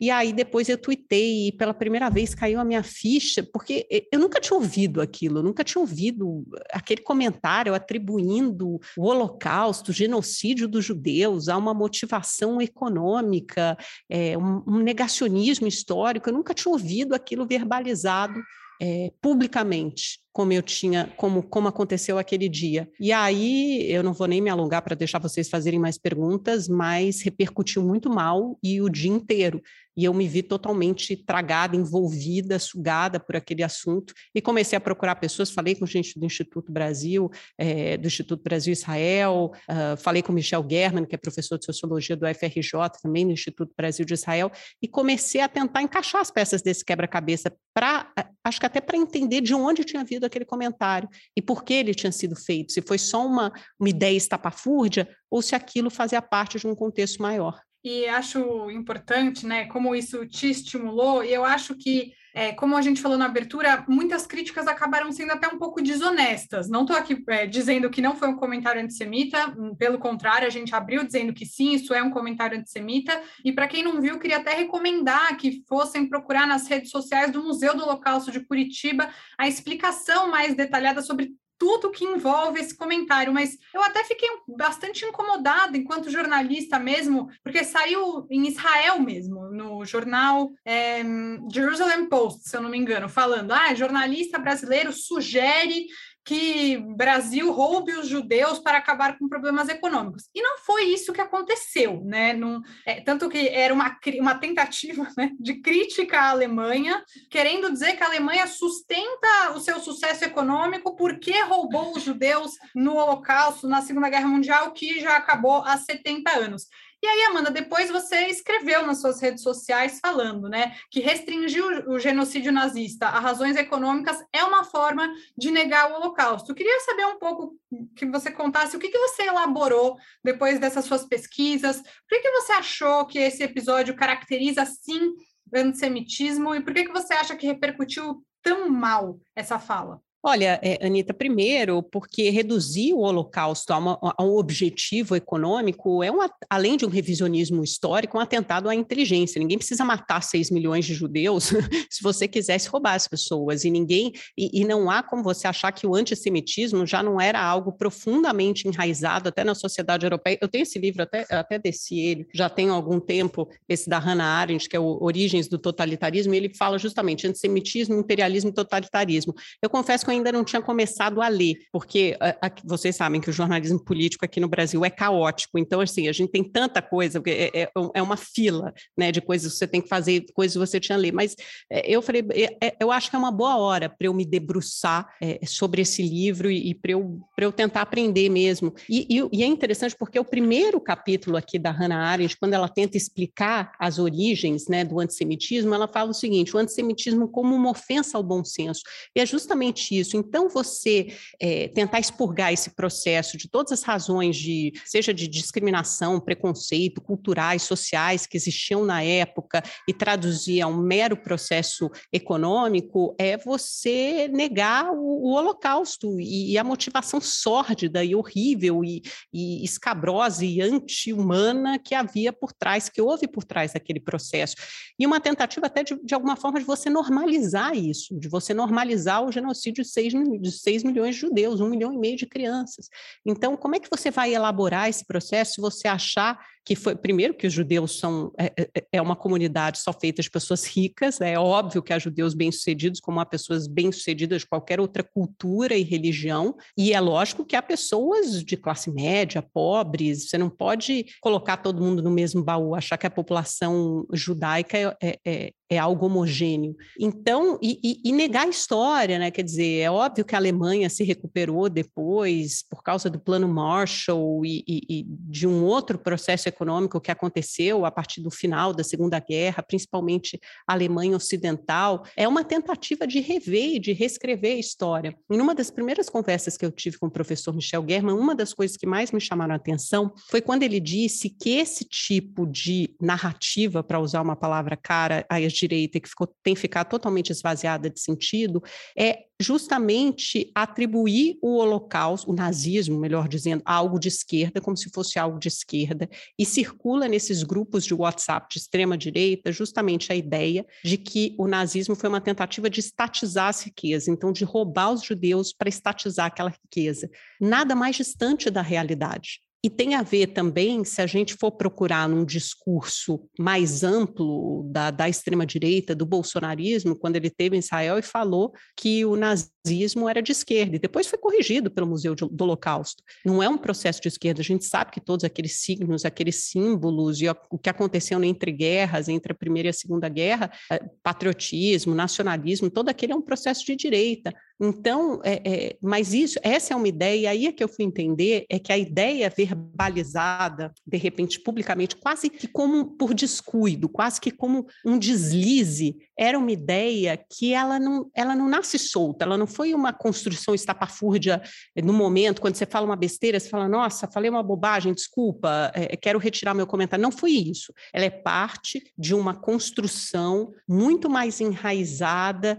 E 0.00 0.10
aí 0.10 0.32
depois 0.32 0.68
eu 0.68 0.78
tuitei 0.78 1.48
e 1.48 1.52
pela 1.52 1.74
primeira 1.74 2.10
vez 2.10 2.34
caiu 2.34 2.60
a 2.60 2.64
minha 2.64 2.82
ficha, 2.82 3.42
porque 3.42 3.86
eu 4.12 4.18
nunca 4.18 4.40
tinha 4.40 4.56
ouvido 4.56 5.00
aquilo, 5.00 5.38
eu 5.38 5.42
nunca 5.42 5.64
tinha 5.64 5.80
ouvido 5.80 6.44
aquele 6.70 7.02
comentário 7.02 7.74
atribuindo 7.74 8.78
o 8.96 9.04
holocausto, 9.04 9.90
o 9.90 9.94
genocídio 9.94 10.68
dos 10.68 10.84
judeus 10.84 11.48
a 11.48 11.56
uma 11.56 11.72
motivação 11.72 12.60
econômica, 12.60 13.76
é, 14.08 14.36
um, 14.36 14.62
um 14.66 14.78
negacionismo 14.78 15.66
histórico, 15.66 16.28
eu 16.28 16.34
nunca 16.34 16.54
tinha 16.54 16.72
ouvido 16.72 17.14
aquilo 17.14 17.46
verbalizado 17.46 18.40
é, 18.80 19.10
publicamente 19.20 20.25
como 20.36 20.52
eu 20.52 20.60
tinha, 20.60 21.10
como, 21.16 21.42
como 21.42 21.66
aconteceu 21.66 22.18
aquele 22.18 22.46
dia. 22.46 22.86
E 23.00 23.10
aí, 23.10 23.90
eu 23.90 24.02
não 24.02 24.12
vou 24.12 24.26
nem 24.26 24.38
me 24.38 24.50
alongar 24.50 24.82
para 24.82 24.94
deixar 24.94 25.18
vocês 25.18 25.48
fazerem 25.48 25.80
mais 25.80 25.96
perguntas, 25.96 26.68
mas 26.68 27.22
repercutiu 27.22 27.82
muito 27.82 28.10
mal 28.10 28.58
e 28.62 28.82
o 28.82 28.90
dia 28.90 29.10
inteiro 29.10 29.62
e 29.96 30.04
eu 30.04 30.12
me 30.12 30.28
vi 30.28 30.42
totalmente 30.42 31.16
tragada, 31.16 31.74
envolvida, 31.74 32.58
sugada 32.58 33.18
por 33.18 33.34
aquele 33.34 33.62
assunto 33.62 34.12
e 34.34 34.42
comecei 34.42 34.76
a 34.76 34.80
procurar 34.80 35.16
pessoas, 35.16 35.50
falei 35.50 35.74
com 35.74 35.86
gente 35.86 36.18
do 36.18 36.26
Instituto 36.26 36.70
Brasil, 36.70 37.30
é, 37.56 37.96
do 37.96 38.06
Instituto 38.06 38.42
Brasil 38.42 38.72
Israel, 38.72 39.52
uh, 39.70 39.96
falei 39.96 40.22
com 40.22 40.32
Michel 40.32 40.66
German, 40.68 41.06
que 41.06 41.14
é 41.14 41.18
professor 41.18 41.58
de 41.58 41.64
Sociologia 41.64 42.16
do 42.16 42.26
FRJ, 42.26 42.72
também 43.02 43.24
no 43.24 43.32
Instituto 43.32 43.72
Brasil 43.76 44.04
de 44.04 44.12
Israel, 44.12 44.50
e 44.82 44.86
comecei 44.86 45.40
a 45.40 45.48
tentar 45.48 45.80
encaixar 45.80 46.20
as 46.20 46.30
peças 46.30 46.60
desse 46.60 46.84
quebra-cabeça 46.84 47.54
para, 47.74 48.12
acho 48.44 48.60
que 48.60 48.66
até 48.66 48.80
para 48.80 48.98
entender 48.98 49.40
de 49.40 49.54
onde 49.54 49.84
tinha 49.84 50.04
vindo 50.04 50.25
aquele 50.26 50.44
comentário. 50.44 51.08
E 51.36 51.42
por 51.42 51.64
que 51.64 51.74
ele 51.74 51.94
tinha 51.94 52.12
sido 52.12 52.36
feito, 52.36 52.72
se 52.72 52.82
foi 52.82 52.98
só 52.98 53.26
uma, 53.26 53.52
uma 53.78 53.88
ideia 53.88 54.16
estapafúrdia 54.16 55.08
ou 55.30 55.42
se 55.42 55.54
aquilo 55.54 55.90
fazia 55.90 56.20
parte 56.20 56.58
de 56.58 56.66
um 56.66 56.74
contexto 56.74 57.22
maior. 57.22 57.60
E 57.84 58.06
acho 58.06 58.68
importante, 58.70 59.46
né, 59.46 59.66
como 59.66 59.94
isso 59.94 60.26
te 60.26 60.50
estimulou, 60.50 61.22
e 61.22 61.32
eu 61.32 61.44
acho 61.44 61.76
que 61.76 62.12
é, 62.36 62.52
como 62.52 62.76
a 62.76 62.82
gente 62.82 63.00
falou 63.00 63.16
na 63.16 63.24
abertura, 63.24 63.82
muitas 63.88 64.26
críticas 64.26 64.66
acabaram 64.66 65.10
sendo 65.10 65.32
até 65.32 65.48
um 65.48 65.56
pouco 65.56 65.80
desonestas. 65.80 66.68
Não 66.68 66.82
estou 66.82 66.94
aqui 66.94 67.24
é, 67.30 67.46
dizendo 67.46 67.88
que 67.88 68.02
não 68.02 68.14
foi 68.14 68.28
um 68.28 68.36
comentário 68.36 68.82
antissemita, 68.82 69.54
hum, 69.56 69.74
pelo 69.74 69.98
contrário, 69.98 70.46
a 70.46 70.50
gente 70.50 70.74
abriu 70.74 71.02
dizendo 71.02 71.32
que 71.32 71.46
sim, 71.46 71.72
isso 71.72 71.94
é 71.94 72.02
um 72.02 72.10
comentário 72.10 72.58
antissemita. 72.58 73.18
E 73.42 73.52
para 73.52 73.66
quem 73.66 73.82
não 73.82 74.02
viu, 74.02 74.18
queria 74.18 74.36
até 74.36 74.52
recomendar 74.52 75.34
que 75.38 75.64
fossem 75.66 76.06
procurar 76.06 76.46
nas 76.46 76.68
redes 76.68 76.90
sociais 76.90 77.32
do 77.32 77.42
Museu 77.42 77.74
do 77.74 77.84
Holocausto 77.84 78.30
de 78.30 78.40
Curitiba 78.40 79.08
a 79.38 79.48
explicação 79.48 80.30
mais 80.30 80.54
detalhada 80.54 81.00
sobre 81.00 81.34
tudo 81.58 81.90
que 81.90 82.04
envolve 82.04 82.60
esse 82.60 82.76
comentário, 82.76 83.32
mas 83.32 83.56
eu 83.72 83.82
até 83.82 84.04
fiquei 84.04 84.28
bastante 84.46 85.04
incomodada 85.04 85.76
enquanto 85.76 86.10
jornalista 86.10 86.78
mesmo, 86.78 87.30
porque 87.42 87.64
saiu 87.64 88.26
em 88.30 88.46
Israel 88.46 89.00
mesmo, 89.00 89.48
no 89.50 89.84
jornal 89.84 90.50
é, 90.64 91.02
Jerusalem 91.50 92.08
Post, 92.08 92.48
se 92.48 92.56
eu 92.56 92.62
não 92.62 92.70
me 92.70 92.78
engano, 92.78 93.08
falando: 93.08 93.52
ah, 93.52 93.74
jornalista 93.74 94.38
brasileiro 94.38 94.92
sugere 94.92 95.86
que 96.26 96.76
Brasil 96.76 97.52
roube 97.52 97.92
os 97.92 98.08
judeus 98.08 98.58
para 98.58 98.78
acabar 98.78 99.16
com 99.16 99.28
problemas 99.28 99.68
econômicos. 99.68 100.28
E 100.34 100.42
não 100.42 100.58
foi 100.58 100.86
isso 100.86 101.12
que 101.12 101.20
aconteceu, 101.20 102.02
né? 102.04 102.32
Não, 102.32 102.60
é, 102.84 103.00
tanto 103.00 103.28
que 103.28 103.48
era 103.48 103.72
uma, 103.72 103.96
uma 104.18 104.34
tentativa 104.34 105.06
né, 105.16 105.30
de 105.38 105.60
crítica 105.60 106.18
à 106.18 106.30
Alemanha, 106.30 107.00
querendo 107.30 107.70
dizer 107.70 107.96
que 107.96 108.02
a 108.02 108.06
Alemanha 108.06 108.48
sustenta 108.48 109.52
o 109.54 109.60
seu 109.60 109.78
sucesso 109.78 110.24
econômico 110.24 110.96
porque 110.96 111.40
roubou 111.42 111.96
os 111.96 112.02
judeus 112.02 112.54
no 112.74 112.96
Holocausto, 112.96 113.68
na 113.68 113.80
Segunda 113.80 114.10
Guerra 114.10 114.26
Mundial, 114.26 114.72
que 114.72 114.98
já 114.98 115.16
acabou 115.16 115.62
há 115.64 115.76
70 115.76 116.38
anos. 116.38 116.66
E 117.02 117.06
aí, 117.06 117.22
Amanda, 117.24 117.50
depois 117.50 117.90
você 117.90 118.26
escreveu 118.26 118.86
nas 118.86 119.00
suas 119.00 119.20
redes 119.20 119.42
sociais 119.42 120.00
falando, 120.00 120.48
né, 120.48 120.74
que 120.90 121.00
restringir 121.00 121.62
o 121.88 121.98
genocídio 121.98 122.50
nazista 122.50 123.06
a 123.06 123.20
razões 123.20 123.56
econômicas 123.56 124.24
é 124.32 124.42
uma 124.42 124.64
forma 124.64 125.08
de 125.36 125.50
negar 125.50 125.90
o 125.90 125.96
Holocausto. 125.96 126.50
Eu 126.50 126.54
queria 126.56 126.80
saber 126.80 127.04
um 127.06 127.18
pouco 127.18 127.54
que 127.94 128.06
você 128.06 128.30
contasse 128.30 128.76
o 128.76 128.80
que, 128.80 128.88
que 128.88 128.98
você 128.98 129.24
elaborou 129.24 129.96
depois 130.24 130.58
dessas 130.58 130.84
suas 130.86 131.04
pesquisas, 131.04 131.76
por 131.82 132.08
que, 132.08 132.20
que 132.20 132.30
você 132.30 132.52
achou 132.52 133.06
que 133.06 133.18
esse 133.18 133.42
episódio 133.42 133.94
caracteriza, 133.94 134.64
sim, 134.64 135.14
antissemitismo 135.54 136.54
e 136.54 136.62
por 136.62 136.72
que, 136.72 136.84
que 136.84 136.92
você 136.92 137.14
acha 137.14 137.36
que 137.36 137.46
repercutiu 137.46 138.24
tão 138.42 138.68
mal 138.68 139.18
essa 139.34 139.58
fala? 139.58 140.00
Olha, 140.22 140.58
é, 140.62 140.84
Anitta, 140.84 141.14
primeiro, 141.14 141.82
porque 141.82 142.30
reduzir 142.30 142.92
o 142.92 143.00
Holocausto 143.00 143.72
a, 143.72 143.78
uma, 143.78 143.98
a, 144.02 144.24
um 144.24 144.36
objetivo 144.36 145.14
econômico 145.14 146.02
é, 146.02 146.10
um, 146.10 146.18
além 146.50 146.76
de 146.76 146.84
um 146.84 146.88
revisionismo 146.88 147.62
histórico, 147.62 148.18
um 148.18 148.20
atentado 148.20 148.68
à 148.68 148.74
inteligência. 148.74 149.38
Ninguém 149.38 149.58
precisa 149.58 149.84
matar 149.84 150.22
6 150.22 150.50
milhões 150.50 150.84
de 150.84 150.94
judeus 150.94 151.52
se 151.90 152.02
você 152.02 152.26
quisesse 152.26 152.68
roubar 152.68 152.94
as 152.94 153.06
pessoas. 153.06 153.64
E 153.64 153.70
ninguém 153.70 154.12
e, 154.36 154.62
e, 154.62 154.64
não 154.64 154.90
há 154.90 155.02
como 155.02 155.22
você 155.22 155.46
achar 155.46 155.70
que 155.70 155.86
o 155.86 155.94
antissemitismo 155.94 156.86
já 156.86 157.02
não 157.02 157.20
era 157.20 157.40
algo 157.40 157.72
profundamente 157.72 158.66
enraizado 158.66 159.28
até 159.28 159.44
na 159.44 159.54
sociedade 159.54 160.06
europeia. 160.06 160.38
Eu 160.40 160.48
tenho 160.48 160.62
esse 160.62 160.78
livro, 160.78 161.02
até, 161.02 161.24
até 161.30 161.58
desci 161.58 162.00
ele, 162.00 162.26
já 162.34 162.48
tenho 162.48 162.72
algum 162.72 162.98
tempo, 162.98 163.48
esse 163.68 163.88
da 163.88 163.98
Hannah 163.98 164.24
Arendt, 164.24 164.68
que 164.68 164.76
é 164.76 164.80
o 164.80 164.98
Origens 165.00 165.46
do 165.46 165.58
Totalitarismo, 165.58 166.34
e 166.34 166.36
ele 166.36 166.54
fala 166.54 166.78
justamente 166.78 167.26
antissemitismo, 167.26 167.94
imperialismo 167.94 168.50
e 168.50 168.54
totalitarismo. 168.54 169.34
Eu 169.62 169.70
confesso 169.70 170.04
que 170.06 170.10
eu 170.10 170.14
ainda 170.14 170.30
não 170.30 170.44
tinha 170.44 170.62
começado 170.62 171.20
a 171.20 171.28
ler, 171.28 171.56
porque 171.72 172.16
a, 172.20 172.46
a, 172.46 172.52
vocês 172.64 172.94
sabem 172.94 173.20
que 173.20 173.28
o 173.28 173.32
jornalismo 173.32 173.82
político 173.82 174.24
aqui 174.24 174.40
no 174.40 174.48
Brasil 174.48 174.84
é 174.84 174.90
caótico, 174.90 175.58
então, 175.58 175.80
assim, 175.80 176.08
a 176.08 176.12
gente 176.12 176.30
tem 176.30 176.44
tanta 176.44 176.80
coisa, 176.80 177.20
é, 177.26 177.62
é, 177.62 177.70
é 177.94 178.02
uma 178.02 178.16
fila, 178.16 178.72
né, 178.96 179.10
de 179.10 179.20
coisas 179.20 179.52
que 179.52 179.58
você 179.58 179.66
tem 179.66 179.80
que 179.80 179.88
fazer, 179.88 180.24
coisas 180.32 180.54
que 180.54 180.58
você 180.58 180.80
tinha 180.80 180.96
que 180.96 181.02
ler, 181.02 181.12
mas 181.12 181.34
é, 181.70 181.90
eu 181.90 182.00
falei, 182.00 182.24
é, 182.30 182.56
é, 182.66 182.76
eu 182.80 182.90
acho 182.90 183.10
que 183.10 183.16
é 183.16 183.18
uma 183.18 183.32
boa 183.32 183.56
hora 183.56 183.88
para 183.88 184.06
eu 184.06 184.14
me 184.14 184.24
debruçar 184.24 185.08
é, 185.20 185.40
sobre 185.44 185.82
esse 185.82 186.02
livro 186.02 186.50
e, 186.50 186.70
e 186.70 186.74
para 186.74 186.92
eu, 186.92 187.20
eu 187.38 187.52
tentar 187.52 187.82
aprender 187.82 188.28
mesmo. 188.28 188.72
E, 188.88 189.06
e, 189.10 189.28
e, 189.32 189.42
é 189.42 189.46
interessante 189.46 189.96
porque 189.98 190.18
o 190.18 190.24
primeiro 190.24 190.80
capítulo 190.80 191.36
aqui 191.36 191.58
da 191.58 191.70
Hannah 191.70 192.06
Arendt, 192.06 192.36
quando 192.38 192.54
ela 192.54 192.68
tenta 192.68 192.96
explicar 192.96 193.72
as 193.78 193.98
origens, 193.98 194.68
né, 194.68 194.84
do 194.84 195.00
antissemitismo, 195.00 195.74
ela 195.74 195.88
fala 195.88 196.10
o 196.10 196.14
seguinte, 196.14 196.54
o 196.54 196.58
antissemitismo 196.58 197.28
como 197.28 197.54
uma 197.54 197.70
ofensa 197.70 198.16
ao 198.16 198.22
bom 198.22 198.44
senso, 198.44 198.82
e 199.14 199.20
é 199.20 199.26
justamente 199.26 199.95
Então, 200.14 200.48
você 200.48 201.14
é, 201.40 201.68
tentar 201.68 202.00
expurgar 202.00 202.52
esse 202.52 202.70
processo 202.70 203.36
de 203.36 203.48
todas 203.48 203.72
as 203.72 203.82
razões 203.82 204.36
de, 204.36 204.72
seja 204.84 205.12
de 205.14 205.28
discriminação, 205.28 206.20
preconceito, 206.20 207.00
culturais, 207.00 207.62
sociais 207.62 208.26
que 208.26 208.36
existiam 208.36 208.84
na 208.84 209.02
época 209.02 209.62
e 209.88 209.92
traduzir 209.92 210.60
a 210.60 210.66
um 210.66 210.76
mero 210.76 211.16
processo 211.16 211.90
econômico, 212.12 213.14
é 213.18 213.36
você 213.36 214.28
negar 214.28 214.90
o, 214.92 215.28
o 215.28 215.32
Holocausto 215.32 216.20
e, 216.20 216.52
e, 216.52 216.58
a 216.58 216.64
motivação 216.64 217.20
sórdida 217.20 218.04
e 218.04 218.14
horrível 218.14 218.84
e, 218.84 219.02
e 219.32 219.64
escabrosa 219.64 220.44
e 220.44 220.60
anti-humana 220.60 221.78
que 221.78 221.94
havia 221.94 222.32
por 222.32 222.52
trás, 222.52 222.88
que 222.88 223.00
houve 223.00 223.26
por 223.28 223.44
trás 223.44 223.72
daquele 223.72 224.00
processo. 224.00 224.56
E 224.98 225.06
uma 225.06 225.20
tentativa 225.20 225.66
até 225.66 225.82
de, 225.82 225.96
de 226.02 226.14
alguma 226.14 226.36
forma 226.36 226.58
de 226.58 226.64
você 226.64 226.90
normalizar 226.90 227.76
isso, 227.76 228.18
de 228.18 228.28
você 228.28 228.52
normalizar 228.52 229.24
o 229.24 229.32
genocídio 229.32 229.84
6, 229.86 230.12
de 230.40 230.52
6 230.52 230.84
milhões 230.84 231.14
de 231.14 231.20
judeus, 231.20 231.60
um 231.60 231.68
milhão 231.68 231.92
e 231.92 231.98
meio 231.98 232.16
de 232.16 232.26
crianças. 232.26 232.88
Então, 233.24 233.56
como 233.56 233.76
é 233.76 233.80
que 233.80 233.90
você 233.90 234.10
vai 234.10 234.34
elaborar 234.34 234.88
esse 234.88 235.04
processo 235.04 235.54
se 235.54 235.60
você 235.60 235.88
achar 235.88 236.38
que 236.66 236.74
foi, 236.74 236.96
primeiro, 236.96 237.32
que 237.32 237.46
os 237.46 237.52
judeus 237.52 238.00
são, 238.00 238.32
é, 238.36 238.52
é, 238.74 238.86
é 238.94 239.00
uma 239.00 239.14
comunidade 239.14 239.78
só 239.78 239.92
feita 239.92 240.20
de 240.20 240.28
pessoas 240.28 240.66
ricas, 240.66 241.20
né? 241.20 241.34
é 241.34 241.38
óbvio 241.38 241.80
que 241.80 241.92
há 241.92 241.98
judeus 241.98 242.34
bem-sucedidos, 242.34 242.98
como 242.98 243.20
há 243.20 243.24
pessoas 243.24 243.68
bem-sucedidas 243.68 244.40
de 244.40 244.48
qualquer 244.48 244.80
outra 244.80 245.04
cultura 245.04 245.76
e 245.76 245.84
religião, 245.84 246.56
e 246.76 246.92
é 246.92 246.98
lógico 246.98 247.44
que 247.44 247.54
há 247.54 247.62
pessoas 247.62 248.42
de 248.42 248.56
classe 248.56 248.92
média, 248.92 249.40
pobres, 249.40 250.28
você 250.28 250.36
não 250.36 250.50
pode 250.50 251.06
colocar 251.20 251.58
todo 251.58 251.80
mundo 251.80 252.02
no 252.02 252.10
mesmo 252.10 252.42
baú, 252.42 252.74
achar 252.74 252.98
que 252.98 253.06
a 253.06 253.10
população 253.10 254.04
judaica 254.12 254.76
é, 254.76 254.96
é, 255.00 255.18
é, 255.24 255.52
é 255.70 255.78
algo 255.78 256.06
homogêneo. 256.06 256.74
Então, 256.98 257.58
e, 257.62 257.78
e, 257.82 258.08
e, 258.08 258.12
negar 258.12 258.46
a 258.46 258.50
história, 258.50 259.18
né? 259.18 259.30
Quer 259.30 259.42
dizer, 259.42 259.80
é 259.80 259.90
óbvio 259.90 260.24
que 260.24 260.34
a 260.34 260.38
Alemanha 260.38 260.88
se 260.88 261.04
recuperou 261.04 261.68
depois 261.68 262.64
por 262.68 262.82
causa 262.82 263.10
do 263.10 263.18
plano 263.18 263.48
Marshall 263.48 264.44
e, 264.44 264.64
e 264.66 265.04
de 265.08 265.46
um 265.46 265.64
outro 265.64 265.98
processo 265.98 266.48
econômico 266.56 267.00
que 267.00 267.10
aconteceu 267.10 267.84
a 267.84 267.90
partir 267.90 268.22
do 268.22 268.30
final 268.30 268.72
da 268.72 268.82
Segunda 268.82 269.20
Guerra, 269.20 269.62
principalmente 269.62 270.40
a 270.66 270.72
Alemanha 270.72 271.16
Ocidental, 271.16 272.04
é 272.16 272.26
uma 272.26 272.42
tentativa 272.42 273.06
de 273.06 273.20
rever 273.20 273.76
e 273.76 273.78
de 273.78 273.92
reescrever 273.92 274.56
a 274.56 274.58
história. 274.58 275.14
Em 275.30 275.40
uma 275.40 275.54
das 275.54 275.70
primeiras 275.70 276.08
conversas 276.08 276.56
que 276.56 276.64
eu 276.64 276.72
tive 276.72 276.98
com 276.98 277.06
o 277.06 277.10
professor 277.10 277.54
Michel 277.54 277.84
German, 277.86 278.16
uma 278.16 278.34
das 278.34 278.54
coisas 278.54 278.76
que 278.76 278.86
mais 278.86 279.12
me 279.12 279.20
chamaram 279.20 279.52
a 279.52 279.56
atenção 279.56 280.12
foi 280.30 280.40
quando 280.40 280.62
ele 280.62 280.80
disse 280.80 281.28
que 281.28 281.50
esse 281.50 281.84
tipo 281.84 282.46
de 282.46 282.94
narrativa, 283.00 283.82
para 283.82 284.00
usar 284.00 284.22
uma 284.22 284.36
palavra 284.36 284.76
cara 284.76 285.24
à 285.28 285.38
direita, 285.40 286.00
que 286.00 286.08
ficou, 286.08 286.26
tem 286.42 286.56
ficado 286.56 286.88
totalmente 286.88 287.30
esvaziada 287.30 287.90
de 287.90 288.00
sentido, 288.00 288.62
é 288.96 289.26
justamente 289.40 290.50
atribuir 290.54 291.38
o 291.42 291.56
Holocausto, 291.56 292.30
o 292.30 292.34
nazismo, 292.34 292.98
melhor 292.98 293.28
dizendo, 293.28 293.62
a 293.64 293.74
algo 293.74 293.98
de 293.98 294.08
esquerda, 294.08 294.60
como 294.60 294.76
se 294.76 294.90
fosse 294.90 295.18
algo 295.18 295.38
de 295.38 295.48
esquerda, 295.48 296.08
e 296.38 296.44
circula 296.44 297.08
nesses 297.08 297.42
grupos 297.42 297.84
de 297.84 297.94
WhatsApp 297.94 298.46
de 298.50 298.58
extrema 298.58 298.96
direita 298.96 299.52
justamente 299.52 300.12
a 300.12 300.16
ideia 300.16 300.66
de 300.84 300.96
que 300.96 301.34
o 301.38 301.46
nazismo 301.46 301.94
foi 301.94 302.08
uma 302.08 302.20
tentativa 302.20 302.70
de 302.70 302.80
estatizar 302.80 303.48
as 303.48 303.62
riquezas, 303.62 304.08
então 304.08 304.32
de 304.32 304.44
roubar 304.44 304.92
os 304.92 305.02
judeus 305.02 305.52
para 305.52 305.68
estatizar 305.68 306.26
aquela 306.26 306.50
riqueza. 306.50 307.10
Nada 307.40 307.74
mais 307.74 307.96
distante 307.96 308.50
da 308.50 308.62
realidade. 308.62 309.45
E 309.66 309.68
tem 309.68 309.96
a 309.96 310.02
ver 310.02 310.28
também, 310.28 310.84
se 310.84 311.02
a 311.02 311.08
gente 311.08 311.34
for 311.34 311.50
procurar 311.50 312.08
num 312.08 312.24
discurso 312.24 313.28
mais 313.36 313.82
amplo 313.82 314.62
da, 314.70 314.92
da 314.92 315.08
extrema-direita, 315.08 315.92
do 315.92 316.06
bolsonarismo, 316.06 316.94
quando 316.94 317.16
ele 317.16 317.28
teve 317.28 317.56
em 317.56 317.58
Israel 317.58 317.98
e 317.98 318.02
falou 318.02 318.52
que 318.76 319.04
o 319.04 319.16
nazismo 319.16 320.08
era 320.08 320.22
de 320.22 320.30
esquerda, 320.30 320.76
e 320.76 320.78
depois 320.78 321.08
foi 321.08 321.18
corrigido 321.18 321.68
pelo 321.68 321.88
Museu 321.88 322.14
do 322.14 322.44
Holocausto. 322.44 323.02
Não 323.24 323.42
é 323.42 323.48
um 323.48 323.58
processo 323.58 324.00
de 324.00 324.06
esquerda, 324.06 324.40
a 324.40 324.44
gente 324.44 324.64
sabe 324.64 324.92
que 324.92 325.00
todos 325.00 325.24
aqueles 325.24 325.58
signos, 325.58 326.04
aqueles 326.04 326.44
símbolos 326.44 327.20
e 327.20 327.28
o 327.50 327.58
que 327.58 327.68
aconteceu 327.68 328.22
entre 328.22 328.52
guerras, 328.52 329.08
entre 329.08 329.32
a 329.32 329.34
Primeira 329.34 329.68
e 329.68 329.70
a 329.70 329.72
Segunda 329.72 330.08
Guerra, 330.08 330.48
eh, 330.70 330.80
patriotismo, 331.02 331.92
nacionalismo, 331.92 332.70
todo 332.70 332.88
aquele 332.88 333.14
é 333.14 333.16
um 333.16 333.20
processo 333.20 333.66
de 333.66 333.74
direita. 333.74 334.32
Então, 334.60 335.20
é, 335.22 335.42
é, 335.44 335.76
mas 335.82 336.14
isso, 336.14 336.38
essa 336.42 336.72
é 336.72 336.76
uma 336.76 336.88
ideia, 336.88 337.16
e 337.16 337.26
aí 337.26 337.46
é 337.46 337.52
que 337.52 337.62
eu 337.62 337.68
fui 337.68 337.84
entender, 337.84 338.46
é 338.48 338.58
que 338.58 338.72
a 338.72 338.78
ideia 338.78 339.32
verbalizada, 339.34 340.72
de 340.86 340.96
repente, 340.96 341.40
publicamente, 341.40 341.96
quase 341.96 342.30
que 342.30 342.48
como 342.48 342.96
por 342.96 343.12
descuido, 343.12 343.88
quase 343.88 344.20
que 344.20 344.30
como 344.30 344.66
um 344.84 344.98
deslize, 344.98 345.96
era 346.18 346.38
uma 346.38 346.50
ideia 346.50 347.18
que 347.30 347.52
ela 347.52 347.78
não, 347.78 348.10
ela 348.14 348.34
não 348.34 348.48
nasce 348.48 348.78
solta, 348.78 349.24
ela 349.24 349.36
não 349.36 349.46
foi 349.46 349.74
uma 349.74 349.92
construção 349.92 350.54
estapafúrdia 350.54 351.42
no 351.82 351.92
momento, 351.92 352.40
quando 352.40 352.54
você 352.54 352.64
fala 352.64 352.86
uma 352.86 352.96
besteira, 352.96 353.38
você 353.38 353.48
fala, 353.48 353.68
nossa, 353.68 354.08
falei 354.08 354.30
uma 354.30 354.42
bobagem, 354.42 354.94
desculpa, 354.94 355.70
é, 355.74 355.96
quero 355.96 356.18
retirar 356.18 356.54
meu 356.54 356.66
comentário. 356.66 357.02
Não 357.02 357.12
foi 357.12 357.32
isso. 357.32 357.72
Ela 357.92 358.06
é 358.06 358.10
parte 358.10 358.82
de 358.96 359.14
uma 359.14 359.34
construção 359.34 360.52
muito 360.66 361.10
mais 361.10 361.40
enraizada, 361.40 362.58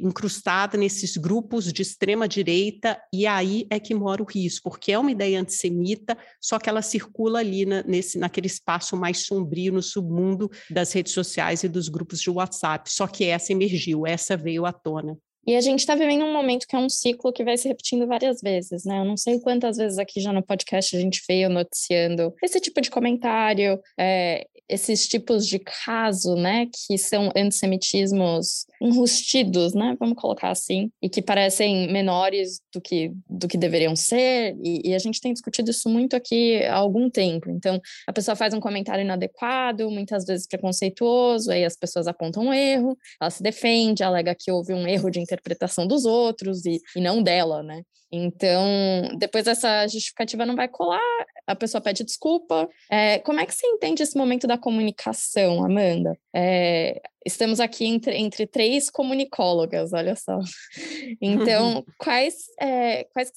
incrustada 0.00 0.76
grupos 1.16 1.72
de 1.72 1.82
extrema 1.82 2.28
direita, 2.28 3.00
e 3.12 3.26
aí 3.26 3.66
é 3.70 3.78
que 3.78 3.94
mora 3.94 4.22
o 4.22 4.26
risco, 4.26 4.70
porque 4.70 4.92
é 4.92 4.98
uma 4.98 5.10
ideia 5.10 5.40
antissemita, 5.40 6.16
só 6.40 6.58
que 6.58 6.68
ela 6.68 6.82
circula 6.82 7.40
ali 7.40 7.66
na, 7.66 7.82
nesse, 7.82 8.18
naquele 8.18 8.46
espaço 8.46 8.96
mais 8.96 9.26
sombrio, 9.26 9.72
no 9.72 9.82
submundo 9.82 10.50
das 10.70 10.92
redes 10.92 11.12
sociais 11.12 11.62
e 11.62 11.68
dos 11.68 11.88
grupos 11.88 12.20
de 12.20 12.30
WhatsApp. 12.30 12.90
Só 12.90 13.06
que 13.06 13.24
essa 13.24 13.52
emergiu, 13.52 14.06
essa 14.06 14.36
veio 14.36 14.66
à 14.66 14.72
tona. 14.72 15.16
E 15.46 15.56
a 15.56 15.60
gente 15.60 15.80
está 15.80 15.94
vivendo 15.94 16.24
um 16.24 16.32
momento 16.32 16.66
que 16.66 16.74
é 16.74 16.78
um 16.78 16.88
ciclo 16.88 17.32
que 17.32 17.44
vai 17.44 17.56
se 17.56 17.68
repetindo 17.68 18.06
várias 18.06 18.40
vezes, 18.40 18.84
né? 18.84 18.98
Eu 18.98 19.04
não 19.04 19.16
sei 19.16 19.40
quantas 19.40 19.76
vezes 19.76 19.98
aqui 19.98 20.20
já 20.20 20.32
no 20.32 20.42
podcast 20.42 20.96
a 20.96 21.00
gente 21.00 21.22
veio 21.28 21.48
noticiando 21.48 22.34
esse 22.42 22.60
tipo 22.60 22.80
de 22.80 22.90
comentário, 22.90 23.80
é, 23.98 24.46
esses 24.68 25.06
tipos 25.06 25.46
de 25.46 25.58
caso, 25.58 26.34
né, 26.36 26.66
que 26.72 26.96
são 26.96 27.30
antissemitismos 27.36 28.66
enrustidos, 28.80 29.74
né, 29.74 29.96
vamos 29.98 30.16
colocar 30.16 30.50
assim, 30.50 30.90
e 31.02 31.08
que 31.08 31.20
parecem 31.20 31.92
menores 31.92 32.60
do 32.72 32.80
que, 32.80 33.12
do 33.28 33.46
que 33.46 33.58
deveriam 33.58 33.94
ser, 33.94 34.56
e, 34.62 34.90
e, 34.90 34.94
a 34.94 34.98
gente 34.98 35.20
tem 35.20 35.32
discutido 35.32 35.70
isso 35.70 35.88
muito 35.88 36.16
aqui 36.16 36.62
há 36.64 36.76
algum 36.76 37.10
tempo. 37.10 37.50
Então, 37.50 37.80
a 38.06 38.12
pessoa 38.12 38.34
faz 38.34 38.54
um 38.54 38.60
comentário 38.60 39.02
inadequado, 39.02 39.90
muitas 39.90 40.24
vezes 40.24 40.46
preconceituoso, 40.46 41.50
aí 41.50 41.64
as 41.64 41.76
pessoas 41.76 42.06
apontam 42.06 42.44
um 42.44 42.52
erro, 42.52 42.96
ela 43.20 43.30
se 43.30 43.42
defende, 43.42 44.02
alega 44.02 44.34
que 44.38 44.50
houve 44.50 44.72
um 44.72 44.86
erro 44.86 45.10
de 45.10 45.20
interpretação 45.20 45.33
dos 45.86 46.04
outros 46.04 46.64
e, 46.66 46.80
e 46.96 47.00
não 47.00 47.22
dela, 47.22 47.62
né? 47.62 47.82
Então, 48.12 48.62
depois 49.18 49.46
essa 49.46 49.88
justificativa 49.88 50.46
não 50.46 50.54
vai 50.54 50.68
colar, 50.68 51.00
a 51.46 51.54
pessoa 51.54 51.80
pede 51.80 52.04
desculpa. 52.04 52.68
É, 52.90 53.18
como 53.20 53.40
é 53.40 53.46
que 53.46 53.54
você 53.54 53.66
entende 53.66 54.02
esse 54.02 54.16
momento 54.16 54.46
da 54.46 54.58
comunicação, 54.58 55.64
Amanda? 55.64 56.18
É, 56.34 57.00
estamos 57.24 57.58
aqui 57.60 57.86
entre, 57.86 58.14
entre 58.16 58.46
três 58.46 58.90
comunicólogas, 58.90 59.92
olha 59.92 60.14
só. 60.14 60.38
Então, 61.20 61.84
quais, 61.98 62.34
é, 62.60 63.04
quais, 63.04 63.30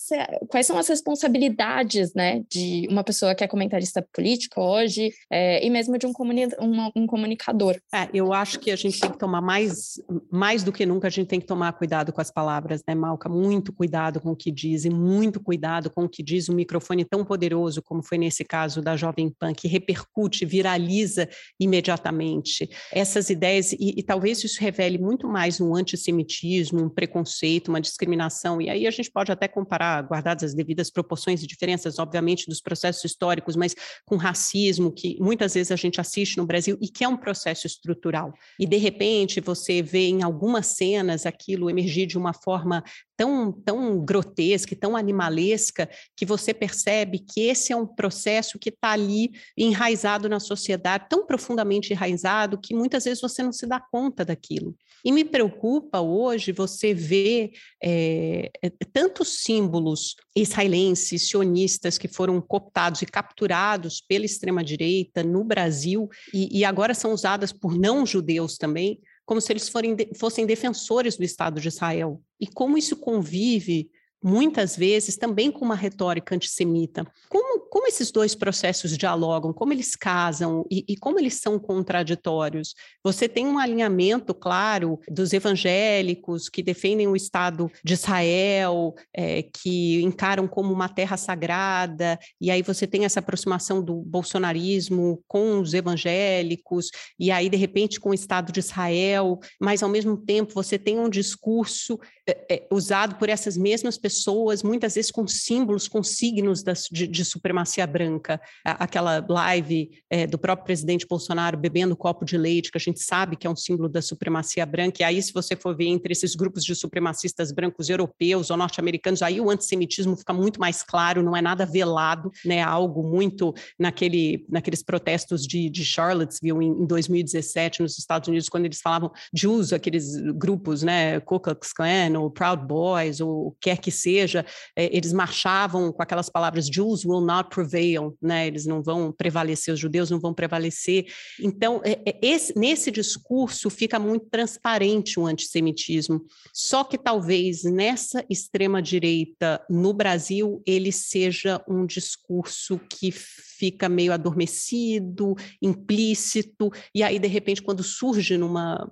quais 0.48 0.66
são 0.66 0.78
as 0.78 0.88
responsabilidades 0.88 2.14
né, 2.14 2.44
de 2.50 2.88
uma 2.90 3.04
pessoa 3.04 3.36
que 3.36 3.44
é 3.44 3.48
comentarista 3.48 4.06
política 4.14 4.60
hoje 4.60 5.12
é, 5.32 5.66
e 5.66 5.70
mesmo 5.70 5.98
de 5.98 6.06
um, 6.06 6.14
comuni 6.14 6.48
um, 6.60 6.92
um 6.96 7.08
comunicador? 7.08 7.80
É, 7.94 8.10
eu 8.14 8.34
acho 8.34 8.60
que 8.60 8.72
a 8.72 8.76
gente 8.76 9.00
tem 9.00 9.12
que 9.12 9.18
tomar 9.18 9.42
mais, 9.42 10.02
mais 10.32 10.64
do 10.64 10.72
que 10.72 10.86
nunca, 10.86 11.08
a 11.08 11.12
gente 11.12 11.28
tem 11.28 11.40
que 11.40 11.46
tomar 11.46 11.74
cuidado 11.74 12.12
com 12.12 12.22
as 12.22 12.32
palavras, 12.32 12.82
né, 12.88 12.96
Malca? 12.96 13.30
Muito 13.30 13.72
cuidado 13.72 14.20
com 14.20 14.32
o 14.32 14.36
que 14.36 14.52
diz 14.52 14.86
e 14.86 14.90
muito 14.90 15.40
cuidado 15.40 15.90
com 15.90 16.06
o 16.06 16.10
que 16.10 16.24
diz 16.24 16.50
um 16.50 16.56
microfone 16.56 17.06
tão 17.06 17.24
poderoso 17.24 17.82
como 17.82 17.97
foi 18.04 18.18
nesse 18.18 18.44
caso 18.44 18.82
da 18.82 18.96
Jovem 18.96 19.30
Pan, 19.30 19.54
que 19.54 19.68
repercute, 19.68 20.46
viraliza 20.46 21.28
imediatamente. 21.60 22.70
Essas 22.92 23.30
ideias 23.30 23.72
e, 23.74 23.96
e, 23.98 24.04
talvez 24.04 24.44
isso 24.44 24.62
revele 24.62 24.98
muito 24.98 25.28
mais 25.28 25.60
um 25.60 25.76
antissemitismo, 25.76 26.84
um 26.84 26.90
preconceito, 26.90 27.70
uma 27.70 27.82
discriminação, 27.82 28.62
e 28.62 28.70
aí 28.70 28.88
a 28.88 28.92
gente 28.92 29.12
pode 29.12 29.32
até 29.32 29.48
comparar, 29.48 30.02
guardadas 30.04 30.44
as 30.44 30.54
devidas 30.54 30.90
proporções 30.90 31.44
e 31.44 31.48
diferenças, 31.48 32.00
obviamente, 32.00 32.48
dos 32.48 32.62
processos 32.62 33.04
históricos, 33.04 33.56
mas 33.56 33.76
com 34.06 34.16
racismo, 34.16 34.92
que 34.92 35.18
muitas 35.20 35.54
vezes 35.54 35.72
a 35.72 35.76
gente 35.76 36.00
assiste 36.00 36.38
no 36.38 36.46
Brasil 36.46 36.78
e 36.82 36.88
que 36.88 37.04
é 37.04 37.08
um 37.08 37.18
processo 37.18 37.68
estrutural. 37.68 38.34
E, 38.60 38.66
de 38.66 38.78
repente, 38.78 39.40
você 39.40 39.82
vê 39.82 40.08
em 40.08 40.24
algumas 40.24 40.68
cenas 40.68 41.26
aquilo 41.26 41.70
emergir 41.70 42.06
de 42.06 42.18
uma 42.18 42.34
forma 42.34 42.84
tão, 43.18 43.52
tão 43.52 44.00
grotesca, 44.06 44.76
tão 44.76 44.96
animalesca, 44.96 45.90
que 46.16 46.26
você 46.26 46.54
percebe 46.54 47.20
que 47.20 47.42
esse 47.42 47.74
é 47.74 47.76
um 47.76 47.88
processo 47.88 48.60
que 48.60 48.70
está 48.70 48.92
ali 48.92 49.32
enraizado 49.58 50.30
na 50.30 50.40
sociedade, 50.40 51.08
tão 51.10 51.26
profundamente 51.26 51.92
enraizado, 51.92 52.60
que 52.62 52.76
muitas 52.76 53.06
vezes 53.06 53.20
você 53.20 53.42
não 53.42 53.52
se 53.52 53.66
dá 53.66 53.80
conta 53.80 54.24
daquilo. 54.24 54.76
E 55.04 55.12
me 55.12 55.26
preocupa 55.26 56.00
hoje 56.00 56.52
você 56.52 56.94
ver 56.94 57.52
é, 57.84 58.52
tantos 58.94 59.44
símbolos 59.44 60.16
israelenses, 60.36 61.30
sionistas, 61.30 61.98
que 61.98 62.08
foram 62.08 62.40
cooptados 62.40 63.02
e 63.02 63.06
capturados 63.06 64.02
pela 64.02 64.26
extrema-direita 64.26 65.24
no 65.24 65.44
Brasil, 65.44 66.08
e, 66.34 66.60
e 66.60 66.66
agora 66.66 66.94
são 66.94 67.14
usadas 67.14 67.52
por 67.52 67.78
não-judeus 67.78 68.58
também, 68.58 69.00
como 69.28 69.42
se 69.42 69.52
eles 69.52 69.68
forem, 69.68 69.96
fossem 70.16 70.46
defensores 70.46 71.18
do 71.18 71.24
Estado 71.24 71.60
de 71.60 71.68
Israel. 71.68 72.22
E 72.40 72.48
como 72.48 72.78
isso 72.78 72.96
convive 72.96 73.92
muitas 74.24 74.78
vezes 74.78 75.18
também 75.18 75.52
com 75.52 75.66
uma 75.66 75.76
retórica 75.76 76.34
antissemita. 76.34 77.06
Como, 77.28 77.57
como 77.70 77.88
esses 77.88 78.12
dois 78.12 78.36
processos 78.36 78.98
dialogam, 78.98 79.54
como 79.54 79.74
eles 79.74 79.96
casam 79.96 80.66
e, 80.70 80.86
e, 80.88 80.98
como 80.98 81.20
eles 81.20 81.36
são 81.36 81.60
contraditórios? 81.60 82.74
Você 83.04 83.28
tem 83.28 83.46
um 83.46 83.60
alinhamento 83.60 84.34
claro 84.34 85.00
dos 85.10 85.34
evangélicos 85.34 86.50
que 86.50 86.64
defendem 86.64 87.08
o 87.08 87.16
Estado 87.16 87.72
de 87.84 87.94
Israel, 87.94 88.96
é, 89.14 89.44
que 89.44 90.02
encaram 90.02 90.48
como 90.48 90.74
uma 90.74 90.90
terra 90.90 91.18
sagrada, 91.18 92.20
e 92.40 92.50
aí 92.50 92.62
você 92.62 92.88
tem 92.88 93.06
essa 93.06 93.20
aproximação 93.20 93.84
do 93.84 93.96
bolsonarismo 93.96 95.22
com 95.28 95.60
os 95.60 95.74
evangélicos, 95.74 96.90
e 97.20 97.32
aí, 97.32 97.50
de 97.50 97.58
repente, 97.58 98.00
com 98.00 98.10
o 98.10 98.14
Estado 98.14 98.52
de 98.52 98.60
Israel, 98.60 99.40
mas 99.60 99.84
ao 99.84 99.90
mesmo 99.90 100.18
tempo 100.18 100.54
você 100.54 100.78
tem 100.78 101.00
um 101.00 101.10
discurso 101.10 102.00
é, 102.30 102.56
é, 102.56 102.68
usado 102.72 103.16
por 103.16 103.30
essas 103.30 103.56
mesmas 103.56 103.98
pessoas, 103.98 104.62
muitas 104.62 104.96
vezes 104.96 105.12
com 105.12 105.26
símbolos, 105.26 105.88
com 105.88 106.04
signos 106.04 106.62
das, 106.62 106.88
de, 106.92 107.08
de, 107.08 107.24
supremacia 107.24 107.57
branca. 107.88 108.40
Aquela 108.64 109.26
live 109.28 109.90
é, 110.10 110.28
do 110.28 110.38
próprio 110.38 110.66
presidente 110.66 111.08
Bolsonaro 111.08 111.58
bebendo 111.58 111.96
copo 111.96 112.26
de 112.26 112.38
leite, 112.38 112.72
que 112.72 112.78
a 112.78 112.82
gente 112.82 113.00
sabe 113.00 113.36
que 113.36 113.48
é 113.48 113.50
um 113.50 113.56
símbolo 113.56 113.90
da 113.90 114.02
supremacia 114.02 114.66
branca, 114.66 115.02
e 115.02 115.04
aí, 115.04 115.22
se 115.22 115.34
você 115.34 115.56
for 115.56 115.76
ver 115.76 115.88
entre 115.88 116.12
esses 116.12 116.36
grupos 116.36 116.64
de 116.64 116.76
supremacistas 116.76 117.52
brancos 117.52 117.90
europeus 117.90 118.50
ou 118.50 118.58
norte-americanos, 118.58 119.22
aí 119.22 119.40
o 119.40 119.50
antissemitismo 119.50 120.16
fica 120.16 120.34
muito 120.34 120.60
mais 120.60 120.84
claro, 120.84 121.24
não 121.24 121.36
é 121.36 121.42
nada 121.42 121.66
velado, 121.66 122.32
né? 122.46 122.62
Algo 122.62 123.04
muito 123.04 123.54
naquele, 123.80 124.46
naqueles 124.50 124.84
protestos 124.84 125.46
de, 125.46 125.70
de 125.70 125.84
Charlottesville 125.86 126.64
em, 126.64 126.84
em 126.84 126.86
2017 126.86 127.82
nos 127.82 127.98
Estados 127.98 128.28
Unidos, 128.28 128.50
quando 128.50 128.66
eles 128.66 128.82
falavam 128.82 129.12
de 129.34 129.48
uso 129.48 129.76
aqueles 129.76 130.16
grupos, 130.34 130.84
né? 130.84 131.20
Ku 131.22 131.40
Klux 131.40 131.74
Klan, 131.74 132.20
ou 132.20 132.30
Proud 132.30 132.66
Boys, 132.66 133.20
ou 133.20 133.56
quer 133.60 133.78
que 133.78 133.92
seja, 133.92 134.46
é, 134.76 134.96
eles 134.96 135.14
marchavam 135.14 135.92
com 135.92 136.02
aquelas 136.02 136.30
palavras 136.30 136.70
Jews 136.70 137.06
will 137.06 137.22
not 137.22 137.47
prevail, 137.48 138.18
né? 138.22 138.48
Eles 138.48 138.66
não 138.66 138.82
vão 138.82 139.12
prevalecer, 139.12 139.74
os 139.74 139.80
judeus 139.80 140.10
não 140.10 140.20
vão 140.20 140.34
prevalecer. 140.34 141.06
Então, 141.40 141.82
é, 141.84 142.00
é, 142.06 142.20
esse, 142.22 142.58
nesse 142.58 142.92
discurso 142.92 143.70
fica 143.70 143.98
muito 144.00 144.28
transparente 144.28 145.20
o 145.20 145.26
antissemitismo. 145.26 146.26
Só 146.54 146.84
que 146.84 146.98
talvez 146.98 147.64
nessa 147.64 148.24
extrema 148.30 148.82
direita 148.82 149.64
no 149.70 149.94
Brasil 149.94 150.62
ele 150.66 150.92
seja 150.92 151.64
um 151.68 151.86
discurso 151.86 152.80
que 152.90 153.12
fica 153.12 153.90
meio 153.90 154.14
adormecido, 154.14 155.36
implícito, 155.62 156.72
e 156.94 157.02
aí 157.02 157.18
de 157.18 157.28
repente 157.28 157.62
quando 157.62 157.84
surge 157.84 158.38
numa 158.38 158.90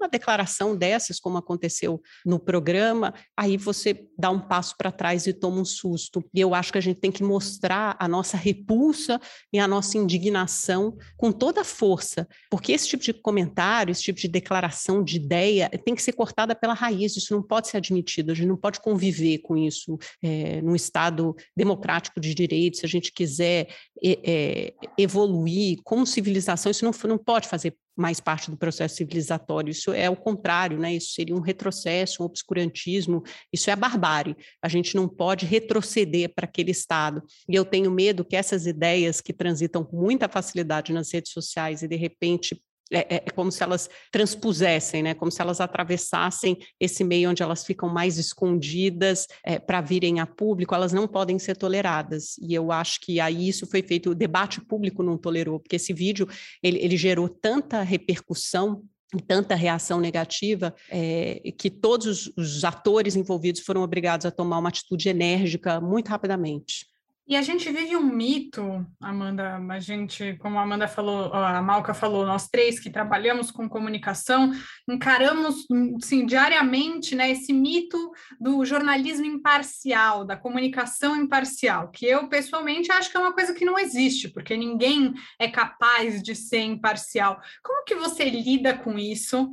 uma 0.00 0.08
declaração 0.08 0.76
dessas, 0.76 1.18
como 1.18 1.38
aconteceu 1.38 2.00
no 2.24 2.38
programa, 2.38 3.14
aí 3.36 3.56
você 3.56 4.06
dá 4.18 4.30
um 4.30 4.40
passo 4.40 4.74
para 4.76 4.92
trás 4.92 5.26
e 5.26 5.32
toma 5.32 5.60
um 5.60 5.64
susto. 5.64 6.24
E 6.34 6.40
eu 6.40 6.54
acho 6.54 6.72
que 6.72 6.78
a 6.78 6.82
gente 6.82 7.00
tem 7.00 7.12
que 7.12 7.22
mostrar 7.22 7.96
a 7.98 8.08
nossa 8.08 8.36
repulsa 8.36 9.20
e 9.52 9.58
a 9.58 9.68
nossa 9.68 9.98
indignação 9.98 10.96
com 11.16 11.32
toda 11.32 11.60
a 11.60 11.64
força, 11.64 12.26
porque 12.50 12.72
esse 12.72 12.88
tipo 12.88 13.02
de 13.02 13.12
comentário, 13.12 13.92
esse 13.92 14.02
tipo 14.02 14.20
de 14.20 14.28
declaração 14.28 15.02
de 15.02 15.16
ideia 15.16 15.68
tem 15.84 15.94
que 15.94 16.02
ser 16.02 16.12
cortada 16.12 16.54
pela 16.54 16.74
raiz, 16.74 17.16
isso 17.16 17.34
não 17.34 17.42
pode 17.42 17.68
ser 17.68 17.78
admitido, 17.78 18.32
a 18.32 18.34
gente 18.34 18.48
não 18.48 18.56
pode 18.56 18.80
conviver 18.80 19.38
com 19.38 19.56
isso 19.56 19.98
é, 20.22 20.60
num 20.62 20.74
Estado 20.74 21.34
democrático 21.56 22.20
de 22.20 22.34
direito, 22.34 22.78
se 22.78 22.86
a 22.86 22.88
gente 22.88 23.12
quiser 23.12 23.68
é, 24.02 24.18
é, 24.24 24.74
evoluir 24.98 25.78
como 25.84 26.06
civilização, 26.06 26.70
isso 26.70 26.84
não, 26.84 26.92
não 27.08 27.18
pode 27.18 27.48
fazer 27.48 27.76
mais 27.96 28.20
parte 28.20 28.50
do 28.50 28.56
processo 28.56 28.96
civilizatório. 28.96 29.70
Isso 29.70 29.92
é 29.92 30.10
o 30.10 30.16
contrário, 30.16 30.78
né? 30.78 30.94
Isso 30.94 31.12
seria 31.12 31.34
um 31.34 31.40
retrocesso, 31.40 32.22
um 32.22 32.26
obscurantismo, 32.26 33.22
isso 33.52 33.70
é 33.70 33.72
a 33.72 33.76
barbárie. 33.76 34.36
A 34.60 34.68
gente 34.68 34.94
não 34.94 35.08
pode 35.08 35.46
retroceder 35.46 36.32
para 36.34 36.44
aquele 36.44 36.70
estado. 36.70 37.22
E 37.48 37.54
eu 37.54 37.64
tenho 37.64 37.90
medo 37.90 38.24
que 38.24 38.36
essas 38.36 38.66
ideias 38.66 39.20
que 39.20 39.32
transitam 39.32 39.84
com 39.84 39.96
muita 39.96 40.28
facilidade 40.28 40.92
nas 40.92 41.12
redes 41.12 41.32
sociais 41.32 41.82
e 41.82 41.88
de 41.88 41.96
repente 41.96 42.60
é, 42.92 43.16
é, 43.16 43.20
como 43.34 43.50
se 43.50 43.62
elas 43.62 43.90
transpusessem, 44.12 45.02
né? 45.02 45.14
Como 45.14 45.30
se 45.30 45.40
elas 45.42 45.60
atravessassem 45.60 46.56
esse 46.78 47.02
meio 47.02 47.30
onde 47.30 47.42
elas 47.42 47.64
ficam 47.64 47.88
mais 47.88 48.18
escondidas 48.18 49.26
é, 49.44 49.58
para 49.58 49.80
virem 49.80 50.20
a 50.20 50.26
público, 50.26 50.74
elas 50.74 50.92
não 50.92 51.08
podem 51.08 51.38
ser 51.38 51.56
toleradas. 51.56 52.36
E 52.38 52.54
eu 52.54 52.70
acho 52.70 53.00
que 53.00 53.18
aí 53.20 53.48
isso 53.48 53.66
foi 53.66 53.82
feito, 53.82 54.10
o 54.10 54.14
debate 54.14 54.60
público 54.60 55.02
não 55.02 55.18
tolerou, 55.18 55.58
porque 55.58 55.76
esse 55.76 55.92
vídeo 55.92 56.28
ele, 56.62 56.78
ele 56.78 56.96
gerou 56.96 57.28
tanta 57.28 57.82
repercussão 57.82 58.82
tanta 59.26 59.54
reação 59.54 60.00
negativa 60.00 60.74
é, 60.90 61.40
que 61.56 61.70
todos 61.70 62.06
os, 62.06 62.32
os 62.36 62.64
atores 62.64 63.14
envolvidos 63.14 63.60
foram 63.62 63.82
obrigados 63.82 64.26
a 64.26 64.32
tomar 64.32 64.58
uma 64.58 64.68
atitude 64.68 65.08
enérgica 65.08 65.80
muito 65.80 66.08
rapidamente. 66.08 66.86
E 67.28 67.34
a 67.34 67.42
gente 67.42 67.72
vive 67.72 67.96
um 67.96 68.04
mito, 68.04 68.86
Amanda, 69.00 69.56
a 69.68 69.80
gente, 69.80 70.34
como 70.34 70.60
a 70.60 70.62
Amanda 70.62 70.86
falou, 70.86 71.32
a 71.32 71.60
Malca 71.60 71.92
falou, 71.92 72.24
nós 72.24 72.48
três 72.48 72.78
que 72.78 72.88
trabalhamos 72.88 73.50
com 73.50 73.68
comunicação, 73.68 74.52
encaramos 74.88 75.66
assim, 76.00 76.24
diariamente 76.24 77.16
né, 77.16 77.32
esse 77.32 77.52
mito 77.52 78.12
do 78.40 78.64
jornalismo 78.64 79.26
imparcial, 79.26 80.24
da 80.24 80.36
comunicação 80.36 81.16
imparcial, 81.16 81.90
que 81.90 82.06
eu 82.06 82.28
pessoalmente 82.28 82.92
acho 82.92 83.10
que 83.10 83.16
é 83.16 83.20
uma 83.20 83.32
coisa 83.32 83.52
que 83.52 83.64
não 83.64 83.76
existe, 83.76 84.28
porque 84.28 84.56
ninguém 84.56 85.12
é 85.36 85.48
capaz 85.48 86.22
de 86.22 86.32
ser 86.32 86.60
imparcial. 86.60 87.40
Como 87.60 87.84
que 87.84 87.96
você 87.96 88.30
lida 88.30 88.72
com 88.72 88.96
isso? 88.96 89.50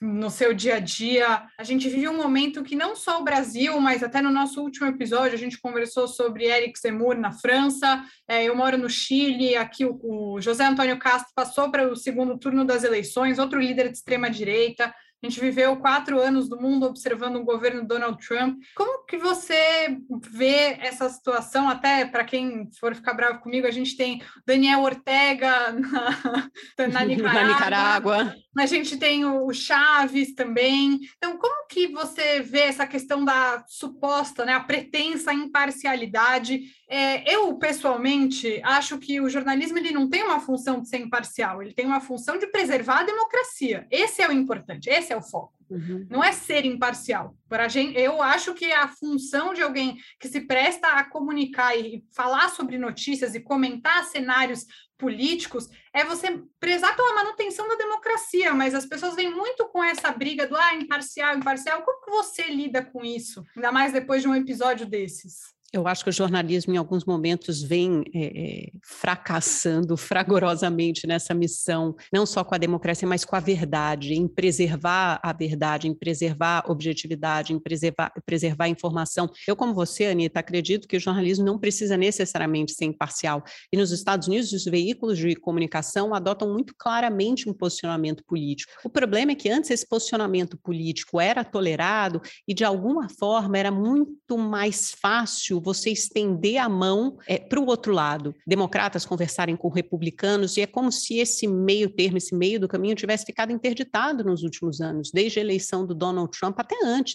no 0.00 0.30
seu 0.30 0.52
dia 0.52 0.76
a 0.76 0.78
dia. 0.78 1.46
A 1.58 1.64
gente 1.64 1.88
vive 1.88 2.06
um 2.06 2.16
momento 2.16 2.62
que 2.62 2.76
não 2.76 2.94
só 2.94 3.20
o 3.20 3.24
Brasil, 3.24 3.80
mas 3.80 4.02
até 4.02 4.20
no 4.20 4.30
nosso 4.30 4.60
último 4.60 4.86
episódio 4.86 5.34
a 5.34 5.38
gente 5.38 5.58
conversou 5.58 6.06
sobre 6.06 6.44
Eric 6.44 6.78
Zemmour 6.78 7.03
na 7.12 7.32
França. 7.32 8.02
É, 8.28 8.44
eu 8.44 8.56
moro 8.56 8.78
no 8.78 8.88
Chile, 8.88 9.56
aqui 9.56 9.84
o, 9.84 9.98
o 10.02 10.40
José 10.40 10.64
Antônio 10.64 10.98
Castro 10.98 11.32
passou 11.34 11.70
para 11.70 11.90
o 11.90 11.96
segundo 11.96 12.38
turno 12.38 12.64
das 12.64 12.84
eleições, 12.84 13.38
outro 13.38 13.60
líder 13.60 13.90
de 13.90 13.98
extrema 13.98 14.30
direita. 14.30 14.94
A 15.24 15.26
gente 15.26 15.40
viveu 15.40 15.74
quatro 15.78 16.20
anos 16.20 16.50
do 16.50 16.60
mundo 16.60 16.84
observando 16.84 17.36
o 17.36 17.44
governo 17.44 17.86
Donald 17.86 18.18
Trump. 18.22 18.58
Como 18.76 19.06
que 19.06 19.16
você 19.16 19.98
vê 20.20 20.76
essa 20.78 21.08
situação? 21.08 21.66
Até 21.66 22.04
para 22.04 22.24
quem 22.24 22.68
for 22.78 22.94
ficar 22.94 23.14
bravo 23.14 23.38
comigo, 23.38 23.66
a 23.66 23.70
gente 23.70 23.96
tem 23.96 24.22
Daniel 24.46 24.82
Ortega 24.82 25.72
na, 25.72 26.52
na 26.92 27.04
Nicarágua. 27.06 27.42
na 27.42 27.48
Nicarágua. 27.48 28.36
A 28.58 28.66
gente 28.66 28.98
tem 28.98 29.24
o 29.24 29.50
Chaves 29.52 30.34
também. 30.34 31.00
Então, 31.16 31.38
como 31.38 31.66
que 31.68 31.88
você 31.88 32.40
vê 32.40 32.60
essa 32.60 32.86
questão 32.86 33.24
da 33.24 33.64
suposta, 33.66 34.44
né, 34.44 34.52
a 34.52 34.60
pretensa 34.60 35.32
imparcialidade? 35.32 36.60
É, 36.88 37.34
eu, 37.34 37.52
pessoalmente, 37.56 38.60
acho 38.62 38.98
que 38.98 39.20
o 39.20 39.28
jornalismo 39.28 39.78
ele 39.78 39.90
não 39.90 40.08
tem 40.08 40.22
uma 40.22 40.38
função 40.38 40.80
de 40.80 40.88
ser 40.88 40.98
imparcial, 40.98 41.62
ele 41.62 41.74
tem 41.74 41.86
uma 41.86 42.00
função 42.00 42.38
de 42.38 42.46
preservar 42.46 43.00
a 43.00 43.04
democracia. 43.04 43.86
Esse 43.90 44.22
é 44.22 44.28
o 44.28 44.32
importante, 44.32 44.88
esse 44.88 45.12
é 45.12 45.13
o 45.16 45.22
foco. 45.22 45.54
Uhum. 45.70 46.06
Não 46.10 46.22
é 46.22 46.30
ser 46.32 46.64
imparcial. 46.64 47.34
Para 47.48 47.68
gente, 47.68 47.98
eu 47.98 48.22
acho 48.22 48.54
que 48.54 48.70
a 48.72 48.86
função 48.88 49.54
de 49.54 49.62
alguém 49.62 49.96
que 50.20 50.28
se 50.28 50.42
presta 50.42 50.88
a 50.88 51.04
comunicar 51.04 51.76
e 51.76 52.04
falar 52.14 52.50
sobre 52.50 52.78
notícias 52.78 53.34
e 53.34 53.40
comentar 53.40 54.04
cenários 54.04 54.66
políticos 54.98 55.68
é 55.92 56.04
você 56.04 56.40
prezar 56.60 56.94
pela 56.94 57.14
manutenção 57.14 57.68
da 57.68 57.74
democracia, 57.74 58.54
mas 58.54 58.74
as 58.74 58.86
pessoas 58.86 59.16
vêm 59.16 59.30
muito 59.30 59.66
com 59.68 59.82
essa 59.82 60.12
briga 60.12 60.46
do 60.46 60.56
ah, 60.56 60.74
imparcial, 60.74 61.36
imparcial. 61.36 61.82
Como 61.82 62.04
que 62.04 62.10
você 62.10 62.44
lida 62.44 62.84
com 62.84 63.04
isso? 63.04 63.44
Ainda 63.56 63.72
mais 63.72 63.92
depois 63.92 64.22
de 64.22 64.28
um 64.28 64.34
episódio 64.34 64.86
desses. 64.86 65.54
Eu 65.74 65.88
acho 65.88 66.04
que 66.04 66.10
o 66.10 66.12
jornalismo, 66.12 66.72
em 66.72 66.76
alguns 66.76 67.04
momentos, 67.04 67.60
vem 67.60 68.04
é, 68.14 68.70
fracassando 68.80 69.96
fragorosamente 69.96 71.04
nessa 71.04 71.34
missão, 71.34 71.96
não 72.12 72.24
só 72.24 72.44
com 72.44 72.54
a 72.54 72.58
democracia, 72.58 73.08
mas 73.08 73.24
com 73.24 73.34
a 73.34 73.40
verdade, 73.40 74.14
em 74.14 74.28
preservar 74.28 75.18
a 75.20 75.32
verdade, 75.32 75.88
em 75.88 75.94
preservar 75.94 76.62
a 76.64 76.70
objetividade, 76.70 77.52
em 77.52 77.58
preservar, 77.58 78.12
preservar 78.24 78.66
a 78.66 78.68
informação. 78.68 79.28
Eu, 79.48 79.56
como 79.56 79.74
você, 79.74 80.06
Anitta, 80.06 80.38
acredito 80.38 80.86
que 80.86 80.96
o 80.96 81.00
jornalismo 81.00 81.44
não 81.44 81.58
precisa 81.58 81.96
necessariamente 81.96 82.70
ser 82.70 82.84
imparcial. 82.84 83.42
E 83.72 83.76
nos 83.76 83.90
Estados 83.90 84.28
Unidos, 84.28 84.52
os 84.52 84.64
veículos 84.66 85.18
de 85.18 85.34
comunicação 85.34 86.14
adotam 86.14 86.52
muito 86.52 86.72
claramente 86.78 87.48
um 87.48 87.52
posicionamento 87.52 88.22
político. 88.24 88.72
O 88.84 88.88
problema 88.88 89.32
é 89.32 89.34
que 89.34 89.50
antes 89.50 89.72
esse 89.72 89.88
posicionamento 89.88 90.56
político 90.56 91.20
era 91.20 91.42
tolerado 91.42 92.22
e, 92.46 92.54
de 92.54 92.62
alguma 92.62 93.08
forma, 93.08 93.58
era 93.58 93.72
muito 93.72 94.38
mais 94.38 94.92
fácil 94.92 95.63
você 95.64 95.90
estender 95.90 96.58
a 96.58 96.68
mão 96.68 97.18
é, 97.26 97.38
para 97.38 97.58
o 97.58 97.66
outro 97.66 97.92
lado. 97.92 98.34
Democratas 98.46 99.04
conversarem 99.04 99.56
com 99.56 99.68
republicanos, 99.68 100.56
e 100.56 100.60
é 100.60 100.66
como 100.66 100.92
se 100.92 101.18
esse 101.18 101.46
meio 101.48 101.88
termo, 101.88 102.18
esse 102.18 102.34
meio 102.34 102.60
do 102.60 102.68
caminho 102.68 102.94
tivesse 102.94 103.24
ficado 103.24 103.50
interditado 103.50 104.22
nos 104.22 104.42
últimos 104.42 104.80
anos, 104.80 105.10
desde 105.12 105.38
a 105.38 105.42
eleição 105.42 105.86
do 105.86 105.94
Donald 105.94 106.30
Trump 106.38 106.58
até 106.58 106.76
antes. 106.84 107.14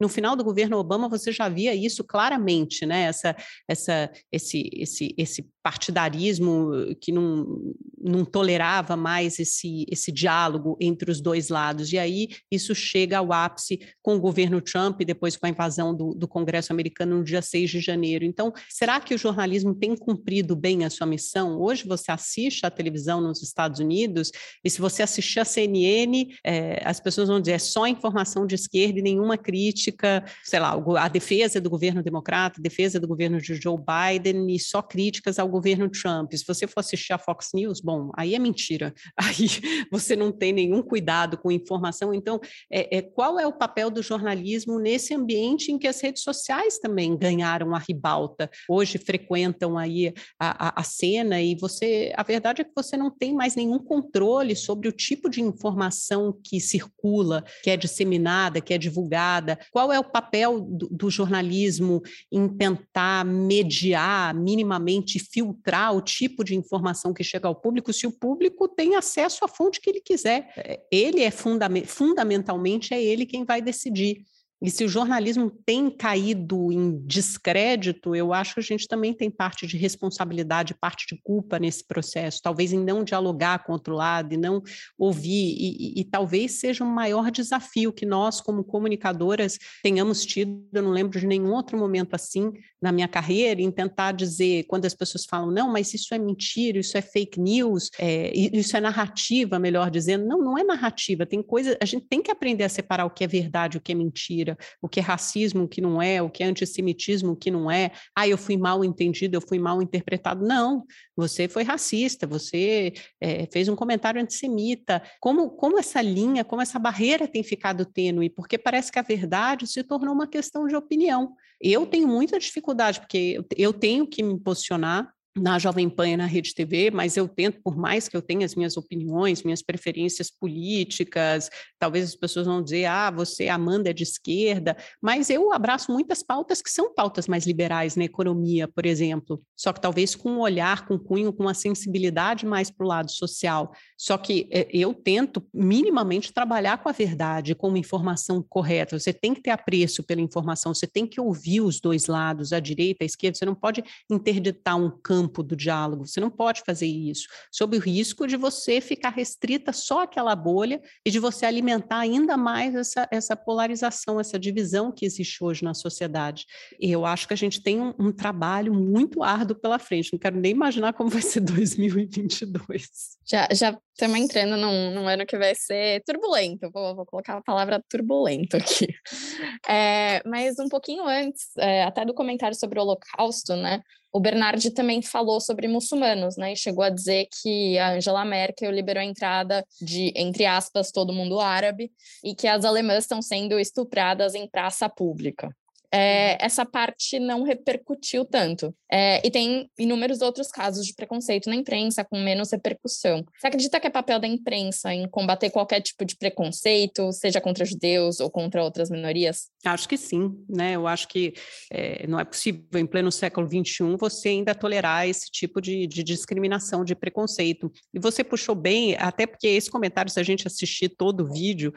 No 0.00 0.08
final 0.08 0.36
do 0.36 0.44
governo 0.44 0.78
Obama, 0.78 1.08
você 1.08 1.32
já 1.32 1.48
via 1.48 1.74
isso 1.74 2.04
claramente, 2.04 2.86
né? 2.86 3.02
Essa, 3.02 3.36
essa, 3.68 4.10
esse, 4.32 4.70
esse, 4.72 5.14
esse 5.18 5.50
partidarismo 5.62 6.70
que 7.00 7.12
não, 7.12 7.74
não 8.00 8.24
tolerava 8.24 8.96
mais 8.96 9.38
esse, 9.38 9.84
esse 9.90 10.10
diálogo 10.10 10.76
entre 10.80 11.10
os 11.10 11.20
dois 11.20 11.48
lados. 11.48 11.92
E 11.92 11.98
aí 11.98 12.28
isso 12.50 12.74
chega 12.74 13.18
ao 13.18 13.32
ápice 13.32 13.80
com 14.02 14.16
o 14.16 14.20
governo 14.20 14.60
Trump 14.60 15.00
e 15.00 15.04
depois 15.04 15.36
com 15.36 15.46
a 15.46 15.50
invasão 15.50 15.94
do, 15.94 16.14
do 16.14 16.26
Congresso 16.26 16.72
americano 16.72 17.18
no 17.18 17.24
dia 17.24 17.42
6 17.42 17.70
de 17.70 17.80
janeiro. 17.80 18.24
Então, 18.24 18.52
será 18.68 19.00
que 19.00 19.14
o 19.14 19.18
jornalismo 19.18 19.74
tem 19.74 19.94
cumprido 19.94 20.56
bem 20.56 20.84
a 20.84 20.90
sua 20.90 21.06
missão? 21.06 21.60
Hoje 21.60 21.86
você 21.86 22.10
assiste 22.10 22.64
à 22.64 22.70
televisão 22.70 23.20
nos 23.20 23.42
Estados 23.42 23.80
Unidos 23.80 24.30
e 24.64 24.70
se 24.70 24.80
você 24.80 25.02
assistir 25.02 25.40
a 25.40 25.44
CNN, 25.44 26.28
é, 26.44 26.82
as 26.84 27.00
pessoas 27.00 27.28
vão 27.28 27.40
dizer 27.40 27.52
é 27.52 27.58
só 27.58 27.86
informação 27.86 28.46
de 28.46 28.54
esquerda 28.54 28.98
e 28.98 29.02
nenhuma 29.02 29.36
crítica, 29.36 30.24
sei 30.44 30.60
lá, 30.60 30.80
a 30.98 31.08
defesa 31.08 31.60
do 31.60 31.68
governo 31.68 32.02
democrata, 32.02 32.62
defesa 32.62 32.98
do 32.98 33.08
governo 33.08 33.40
de 33.40 33.54
Joe 33.56 33.76
Biden 33.76 34.54
e 34.54 34.58
só 34.58 34.80
críticas 34.80 35.38
ao 35.38 35.49
governo 35.50 35.88
Trump. 35.88 36.32
Se 36.32 36.44
você 36.46 36.66
for 36.66 36.80
assistir 36.80 37.12
a 37.12 37.18
Fox 37.18 37.50
News, 37.54 37.80
bom, 37.80 38.10
aí 38.16 38.34
é 38.34 38.38
mentira. 38.38 38.94
Aí 39.16 39.48
você 39.90 40.16
não 40.16 40.32
tem 40.32 40.52
nenhum 40.52 40.82
cuidado 40.82 41.36
com 41.36 41.50
informação. 41.50 42.12
Então, 42.12 42.40
é, 42.70 42.98
é, 42.98 43.02
qual 43.02 43.38
é 43.38 43.46
o 43.46 43.52
papel 43.52 43.90
do 43.90 44.02
jornalismo 44.02 44.78
nesse 44.78 45.14
ambiente 45.14 45.70
em 45.70 45.78
que 45.78 45.86
as 45.86 46.00
redes 46.00 46.22
sociais 46.22 46.78
também 46.78 47.16
ganharam 47.16 47.74
a 47.74 47.78
ribalta? 47.78 48.50
Hoje 48.68 48.98
frequentam 48.98 49.76
aí 49.76 50.12
a, 50.38 50.68
a, 50.68 50.80
a 50.80 50.82
cena 50.82 51.40
e 51.40 51.54
você, 51.54 52.12
a 52.16 52.22
verdade 52.22 52.62
é 52.62 52.64
que 52.64 52.72
você 52.74 52.96
não 52.96 53.10
tem 53.10 53.34
mais 53.34 53.54
nenhum 53.54 53.78
controle 53.78 54.56
sobre 54.56 54.88
o 54.88 54.92
tipo 54.92 55.28
de 55.28 55.40
informação 55.40 56.36
que 56.42 56.60
circula, 56.60 57.44
que 57.62 57.70
é 57.70 57.76
disseminada, 57.76 58.60
que 58.60 58.74
é 58.74 58.78
divulgada. 58.78 59.58
Qual 59.70 59.92
é 59.92 59.98
o 59.98 60.04
papel 60.04 60.60
do, 60.60 60.88
do 60.88 61.10
jornalismo 61.10 62.02
em 62.32 62.48
tentar 62.48 63.24
mediar 63.24 64.34
minimamente, 64.34 65.18
o 65.42 66.00
tipo 66.00 66.44
de 66.44 66.54
informação 66.54 67.12
que 67.12 67.24
chega 67.24 67.48
ao 67.48 67.54
público, 67.54 67.92
se 67.92 68.06
o 68.06 68.12
público 68.12 68.68
tem 68.68 68.96
acesso 68.96 69.44
à 69.44 69.48
fonte 69.48 69.80
que 69.80 69.90
ele 69.90 70.00
quiser. 70.00 70.52
É, 70.56 70.80
ele 70.90 71.22
é 71.22 71.30
fundamentalmente 71.30 72.94
é 72.94 73.02
ele 73.02 73.26
quem 73.26 73.44
vai 73.44 73.60
decidir. 73.60 74.24
E 74.62 74.70
se 74.70 74.84
o 74.84 74.88
jornalismo 74.88 75.50
tem 75.64 75.88
caído 75.88 76.70
em 76.70 76.98
descrédito, 77.06 78.14
eu 78.14 78.34
acho 78.34 78.54
que 78.54 78.60
a 78.60 78.62
gente 78.62 78.86
também 78.86 79.14
tem 79.14 79.30
parte 79.30 79.66
de 79.66 79.78
responsabilidade, 79.78 80.74
parte 80.74 81.06
de 81.06 81.18
culpa 81.22 81.58
nesse 81.58 81.82
processo, 81.86 82.42
talvez 82.42 82.70
em 82.70 82.78
não 82.78 83.02
dialogar 83.02 83.64
com 83.64 83.72
o 83.72 83.74
outro 83.74 83.94
lado 83.94 84.34
e 84.34 84.36
não 84.36 84.62
ouvir, 84.98 85.56
e, 85.58 85.98
e, 85.98 86.00
e 86.00 86.04
talvez 86.04 86.52
seja 86.52 86.84
um 86.84 86.90
maior 86.90 87.30
desafio 87.30 87.90
que 87.90 88.04
nós, 88.04 88.40
como 88.40 88.62
comunicadoras, 88.62 89.58
tenhamos 89.82 90.26
tido. 90.26 90.62
Eu 90.72 90.82
não 90.82 90.90
lembro 90.90 91.18
de 91.18 91.26
nenhum 91.26 91.52
outro 91.52 91.78
momento 91.78 92.14
assim 92.14 92.52
na 92.82 92.92
minha 92.92 93.08
carreira, 93.08 93.62
em 93.62 93.70
tentar 93.70 94.12
dizer, 94.12 94.64
quando 94.64 94.84
as 94.84 94.94
pessoas 94.94 95.24
falam, 95.24 95.50
não, 95.50 95.72
mas 95.72 95.94
isso 95.94 96.14
é 96.14 96.18
mentira, 96.18 96.78
isso 96.78 96.98
é 96.98 97.02
fake 97.02 97.40
news, 97.40 97.90
é, 97.98 98.30
isso 98.34 98.76
é 98.76 98.80
narrativa, 98.80 99.58
melhor 99.58 99.90
dizendo. 99.90 100.26
Não, 100.26 100.38
não 100.38 100.58
é 100.58 100.64
narrativa, 100.64 101.24
tem 101.24 101.42
coisa, 101.42 101.78
a 101.80 101.84
gente 101.86 102.06
tem 102.06 102.22
que 102.22 102.30
aprender 102.30 102.64
a 102.64 102.68
separar 102.68 103.06
o 103.06 103.10
que 103.10 103.24
é 103.24 103.26
verdade, 103.26 103.78
o 103.78 103.80
que 103.80 103.92
é 103.92 103.94
mentira 103.94 104.49
mentira, 104.50 104.58
o 104.80 104.88
que 104.88 105.00
é 105.00 105.02
racismo, 105.02 105.64
o 105.64 105.68
que 105.68 105.80
não 105.80 106.00
é, 106.00 106.20
o 106.22 106.30
que 106.30 106.42
é 106.42 106.46
antissemitismo, 106.46 107.32
o 107.32 107.36
que 107.36 107.50
não 107.50 107.70
é. 107.70 107.90
Ah, 108.16 108.26
eu 108.26 108.36
fui 108.36 108.56
mal 108.56 108.84
entendido, 108.84 109.36
eu 109.36 109.40
fui 109.40 109.58
mal 109.58 109.82
interpretado. 109.82 110.46
Não, 110.46 110.84
você 111.16 111.48
foi 111.48 111.62
racista, 111.62 112.26
você 112.26 112.92
é, 113.20 113.46
fez 113.52 113.68
um 113.68 113.76
comentário 113.76 114.20
antissemita. 114.20 115.02
Como, 115.20 115.50
como 115.50 115.78
essa 115.78 116.00
linha, 116.02 116.44
como 116.44 116.62
essa 116.62 116.78
barreira 116.78 117.26
tem 117.28 117.42
ficado 117.42 117.84
tênue? 117.84 118.30
Porque 118.30 118.58
parece 118.58 118.90
que 118.90 118.98
a 118.98 119.02
verdade 119.02 119.66
se 119.66 119.82
tornou 119.82 120.14
uma 120.14 120.26
questão 120.26 120.66
de 120.66 120.76
opinião. 120.76 121.34
Eu 121.60 121.86
tenho 121.86 122.08
muita 122.08 122.38
dificuldade, 122.38 123.00
porque 123.00 123.38
eu 123.56 123.72
tenho 123.72 124.06
que 124.06 124.22
me 124.22 124.38
posicionar 124.38 125.12
na 125.36 125.58
Jovem 125.58 125.88
Pan 125.88 126.08
e 126.08 126.16
na 126.16 126.26
Rede 126.26 126.54
TV, 126.54 126.90
mas 126.90 127.16
eu 127.16 127.28
tento, 127.28 127.60
por 127.62 127.76
mais 127.76 128.08
que 128.08 128.16
eu 128.16 128.22
tenha 128.22 128.44
as 128.44 128.54
minhas 128.54 128.76
opiniões, 128.76 129.44
minhas 129.44 129.62
preferências 129.62 130.28
políticas, 130.28 131.48
talvez 131.78 132.06
as 132.06 132.16
pessoas 132.16 132.46
vão 132.46 132.62
dizer, 132.62 132.86
ah, 132.86 133.10
você, 133.10 133.48
Amanda, 133.48 133.90
é 133.90 133.92
de 133.92 134.02
esquerda, 134.02 134.76
mas 135.00 135.30
eu 135.30 135.52
abraço 135.52 135.92
muitas 135.92 136.22
pautas 136.22 136.60
que 136.60 136.70
são 136.70 136.92
pautas 136.92 137.28
mais 137.28 137.46
liberais 137.46 137.94
na 137.94 138.04
economia, 138.04 138.66
por 138.66 138.84
exemplo, 138.84 139.40
só 139.56 139.72
que 139.72 139.80
talvez 139.80 140.16
com 140.16 140.32
um 140.32 140.40
olhar, 140.40 140.86
com 140.86 140.94
um 140.94 140.98
cunho, 140.98 141.32
com 141.32 141.44
uma 141.44 141.54
sensibilidade 141.54 142.44
mais 142.44 142.70
para 142.70 142.84
o 142.84 142.88
lado 142.88 143.10
social. 143.10 143.72
Só 143.96 144.18
que 144.18 144.48
eh, 144.50 144.68
eu 144.72 144.92
tento 144.92 145.46
minimamente 145.54 146.32
trabalhar 146.32 146.78
com 146.78 146.88
a 146.88 146.92
verdade, 146.92 147.54
com 147.54 147.68
uma 147.68 147.78
informação 147.78 148.42
correta. 148.42 148.98
Você 148.98 149.12
tem 149.12 149.34
que 149.34 149.42
ter 149.42 149.50
apreço 149.50 150.02
pela 150.02 150.20
informação, 150.20 150.74
você 150.74 150.86
tem 150.86 151.06
que 151.06 151.20
ouvir 151.20 151.60
os 151.60 151.80
dois 151.80 152.06
lados, 152.06 152.52
a 152.52 152.58
direita, 152.58 153.04
a 153.04 153.06
esquerda, 153.06 153.38
você 153.38 153.44
não 153.44 153.54
pode 153.54 153.84
interditar 154.10 154.76
um 154.76 154.90
campo 154.90 155.19
campo 155.20 155.42
do 155.42 155.54
diálogo. 155.54 156.06
Você 156.06 156.20
não 156.20 156.30
pode 156.30 156.62
fazer 156.64 156.86
isso, 156.86 157.28
sob 157.50 157.76
o 157.76 157.80
risco 157.80 158.26
de 158.26 158.36
você 158.36 158.80
ficar 158.80 159.10
restrita 159.10 159.72
só 159.72 160.02
àquela 160.02 160.34
bolha 160.34 160.80
e 161.04 161.10
de 161.10 161.18
você 161.18 161.44
alimentar 161.44 161.98
ainda 161.98 162.36
mais 162.36 162.74
essa, 162.74 163.08
essa 163.10 163.36
polarização, 163.36 164.18
essa 164.18 164.38
divisão 164.38 164.90
que 164.90 165.04
existe 165.04 165.42
hoje 165.44 165.62
na 165.62 165.74
sociedade. 165.74 166.46
E 166.80 166.90
eu 166.90 167.04
acho 167.04 167.28
que 167.28 167.34
a 167.34 167.36
gente 167.36 167.62
tem 167.62 167.80
um, 167.80 167.94
um 167.98 168.12
trabalho 168.12 168.72
muito 168.72 169.22
árduo 169.22 169.56
pela 169.56 169.78
frente. 169.78 170.12
Não 170.12 170.18
quero 170.18 170.38
nem 170.38 170.52
imaginar 170.52 170.92
como 170.94 171.10
vai 171.10 171.22
ser 171.22 171.40
2022. 171.40 172.88
Já, 173.26 173.48
já 173.52 173.78
estamos 173.92 174.18
entrando 174.18 174.56
num, 174.56 174.94
num, 174.94 175.08
ano 175.08 175.26
que 175.26 175.36
vai 175.36 175.54
ser 175.54 176.02
turbulento. 176.04 176.70
Vou, 176.72 176.96
vou 176.96 177.06
colocar 177.06 177.36
a 177.36 177.42
palavra 177.42 177.82
turbulento 177.88 178.56
aqui. 178.56 178.88
É, 179.68 180.22
mas 180.26 180.58
um 180.58 180.68
pouquinho 180.68 181.06
antes, 181.06 181.56
é, 181.56 181.84
até 181.84 182.04
do 182.04 182.14
comentário 182.14 182.56
sobre 182.56 182.78
o 182.78 182.82
Holocausto, 182.82 183.54
né? 183.54 183.80
O 184.12 184.18
Bernardi 184.18 184.70
também 184.70 185.00
falou 185.02 185.40
sobre 185.40 185.68
muçulmanos, 185.68 186.36
né? 186.36 186.52
E 186.52 186.56
chegou 186.56 186.82
a 186.82 186.90
dizer 186.90 187.28
que 187.42 187.78
a 187.78 187.92
Angela 187.92 188.24
Merkel 188.24 188.70
liberou 188.70 189.00
a 189.00 189.04
entrada 189.04 189.64
de, 189.80 190.12
entre 190.16 190.46
aspas, 190.46 190.90
todo 190.90 191.12
mundo 191.12 191.38
árabe 191.38 191.92
e 192.24 192.34
que 192.34 192.48
as 192.48 192.64
alemãs 192.64 193.04
estão 193.04 193.22
sendo 193.22 193.58
estupradas 193.58 194.34
em 194.34 194.48
praça 194.48 194.88
pública 194.88 195.54
é, 195.92 196.44
essa 196.44 196.64
parte 196.64 197.18
não 197.18 197.42
repercutiu 197.42 198.24
tanto. 198.24 198.74
É, 198.90 199.24
e 199.26 199.30
tem 199.30 199.68
inúmeros 199.78 200.20
outros 200.20 200.48
casos 200.48 200.86
de 200.86 200.94
preconceito 200.94 201.48
na 201.48 201.56
imprensa 201.56 202.04
com 202.04 202.18
menos 202.18 202.50
repercussão. 202.52 203.24
Você 203.38 203.46
acredita 203.46 203.78
que 203.80 203.86
é 203.86 203.90
papel 203.90 204.18
da 204.18 204.26
imprensa 204.26 204.92
em 204.92 205.08
combater 205.08 205.50
qualquer 205.50 205.80
tipo 205.80 206.04
de 206.04 206.16
preconceito, 206.16 207.12
seja 207.12 207.40
contra 207.40 207.64
judeus 207.64 208.20
ou 208.20 208.30
contra 208.30 208.62
outras 208.62 208.90
minorias? 208.90 209.48
Acho 209.64 209.88
que 209.88 209.96
sim, 209.96 210.32
né? 210.48 210.72
Eu 210.72 210.86
acho 210.86 211.08
que 211.08 211.34
é, 211.72 212.06
não 212.06 212.18
é 212.18 212.24
possível, 212.24 212.64
em 212.76 212.86
pleno 212.86 213.10
século 213.10 213.46
XXI, 213.46 213.96
você 213.98 214.28
ainda 214.30 214.54
tolerar 214.54 215.08
esse 215.08 215.30
tipo 215.30 215.60
de, 215.60 215.86
de 215.86 216.02
discriminação, 216.02 216.84
de 216.84 216.94
preconceito. 216.94 217.70
E 217.92 217.98
você 217.98 218.22
puxou 218.22 218.54
bem, 218.54 218.96
até 218.96 219.26
porque 219.26 219.48
esse 219.48 219.70
comentário, 219.70 220.10
se 220.10 220.20
a 220.20 220.24
gente 220.24 220.46
assistir 220.46 220.88
todo 220.90 221.22
o 221.22 221.32
vídeo, 221.32 221.72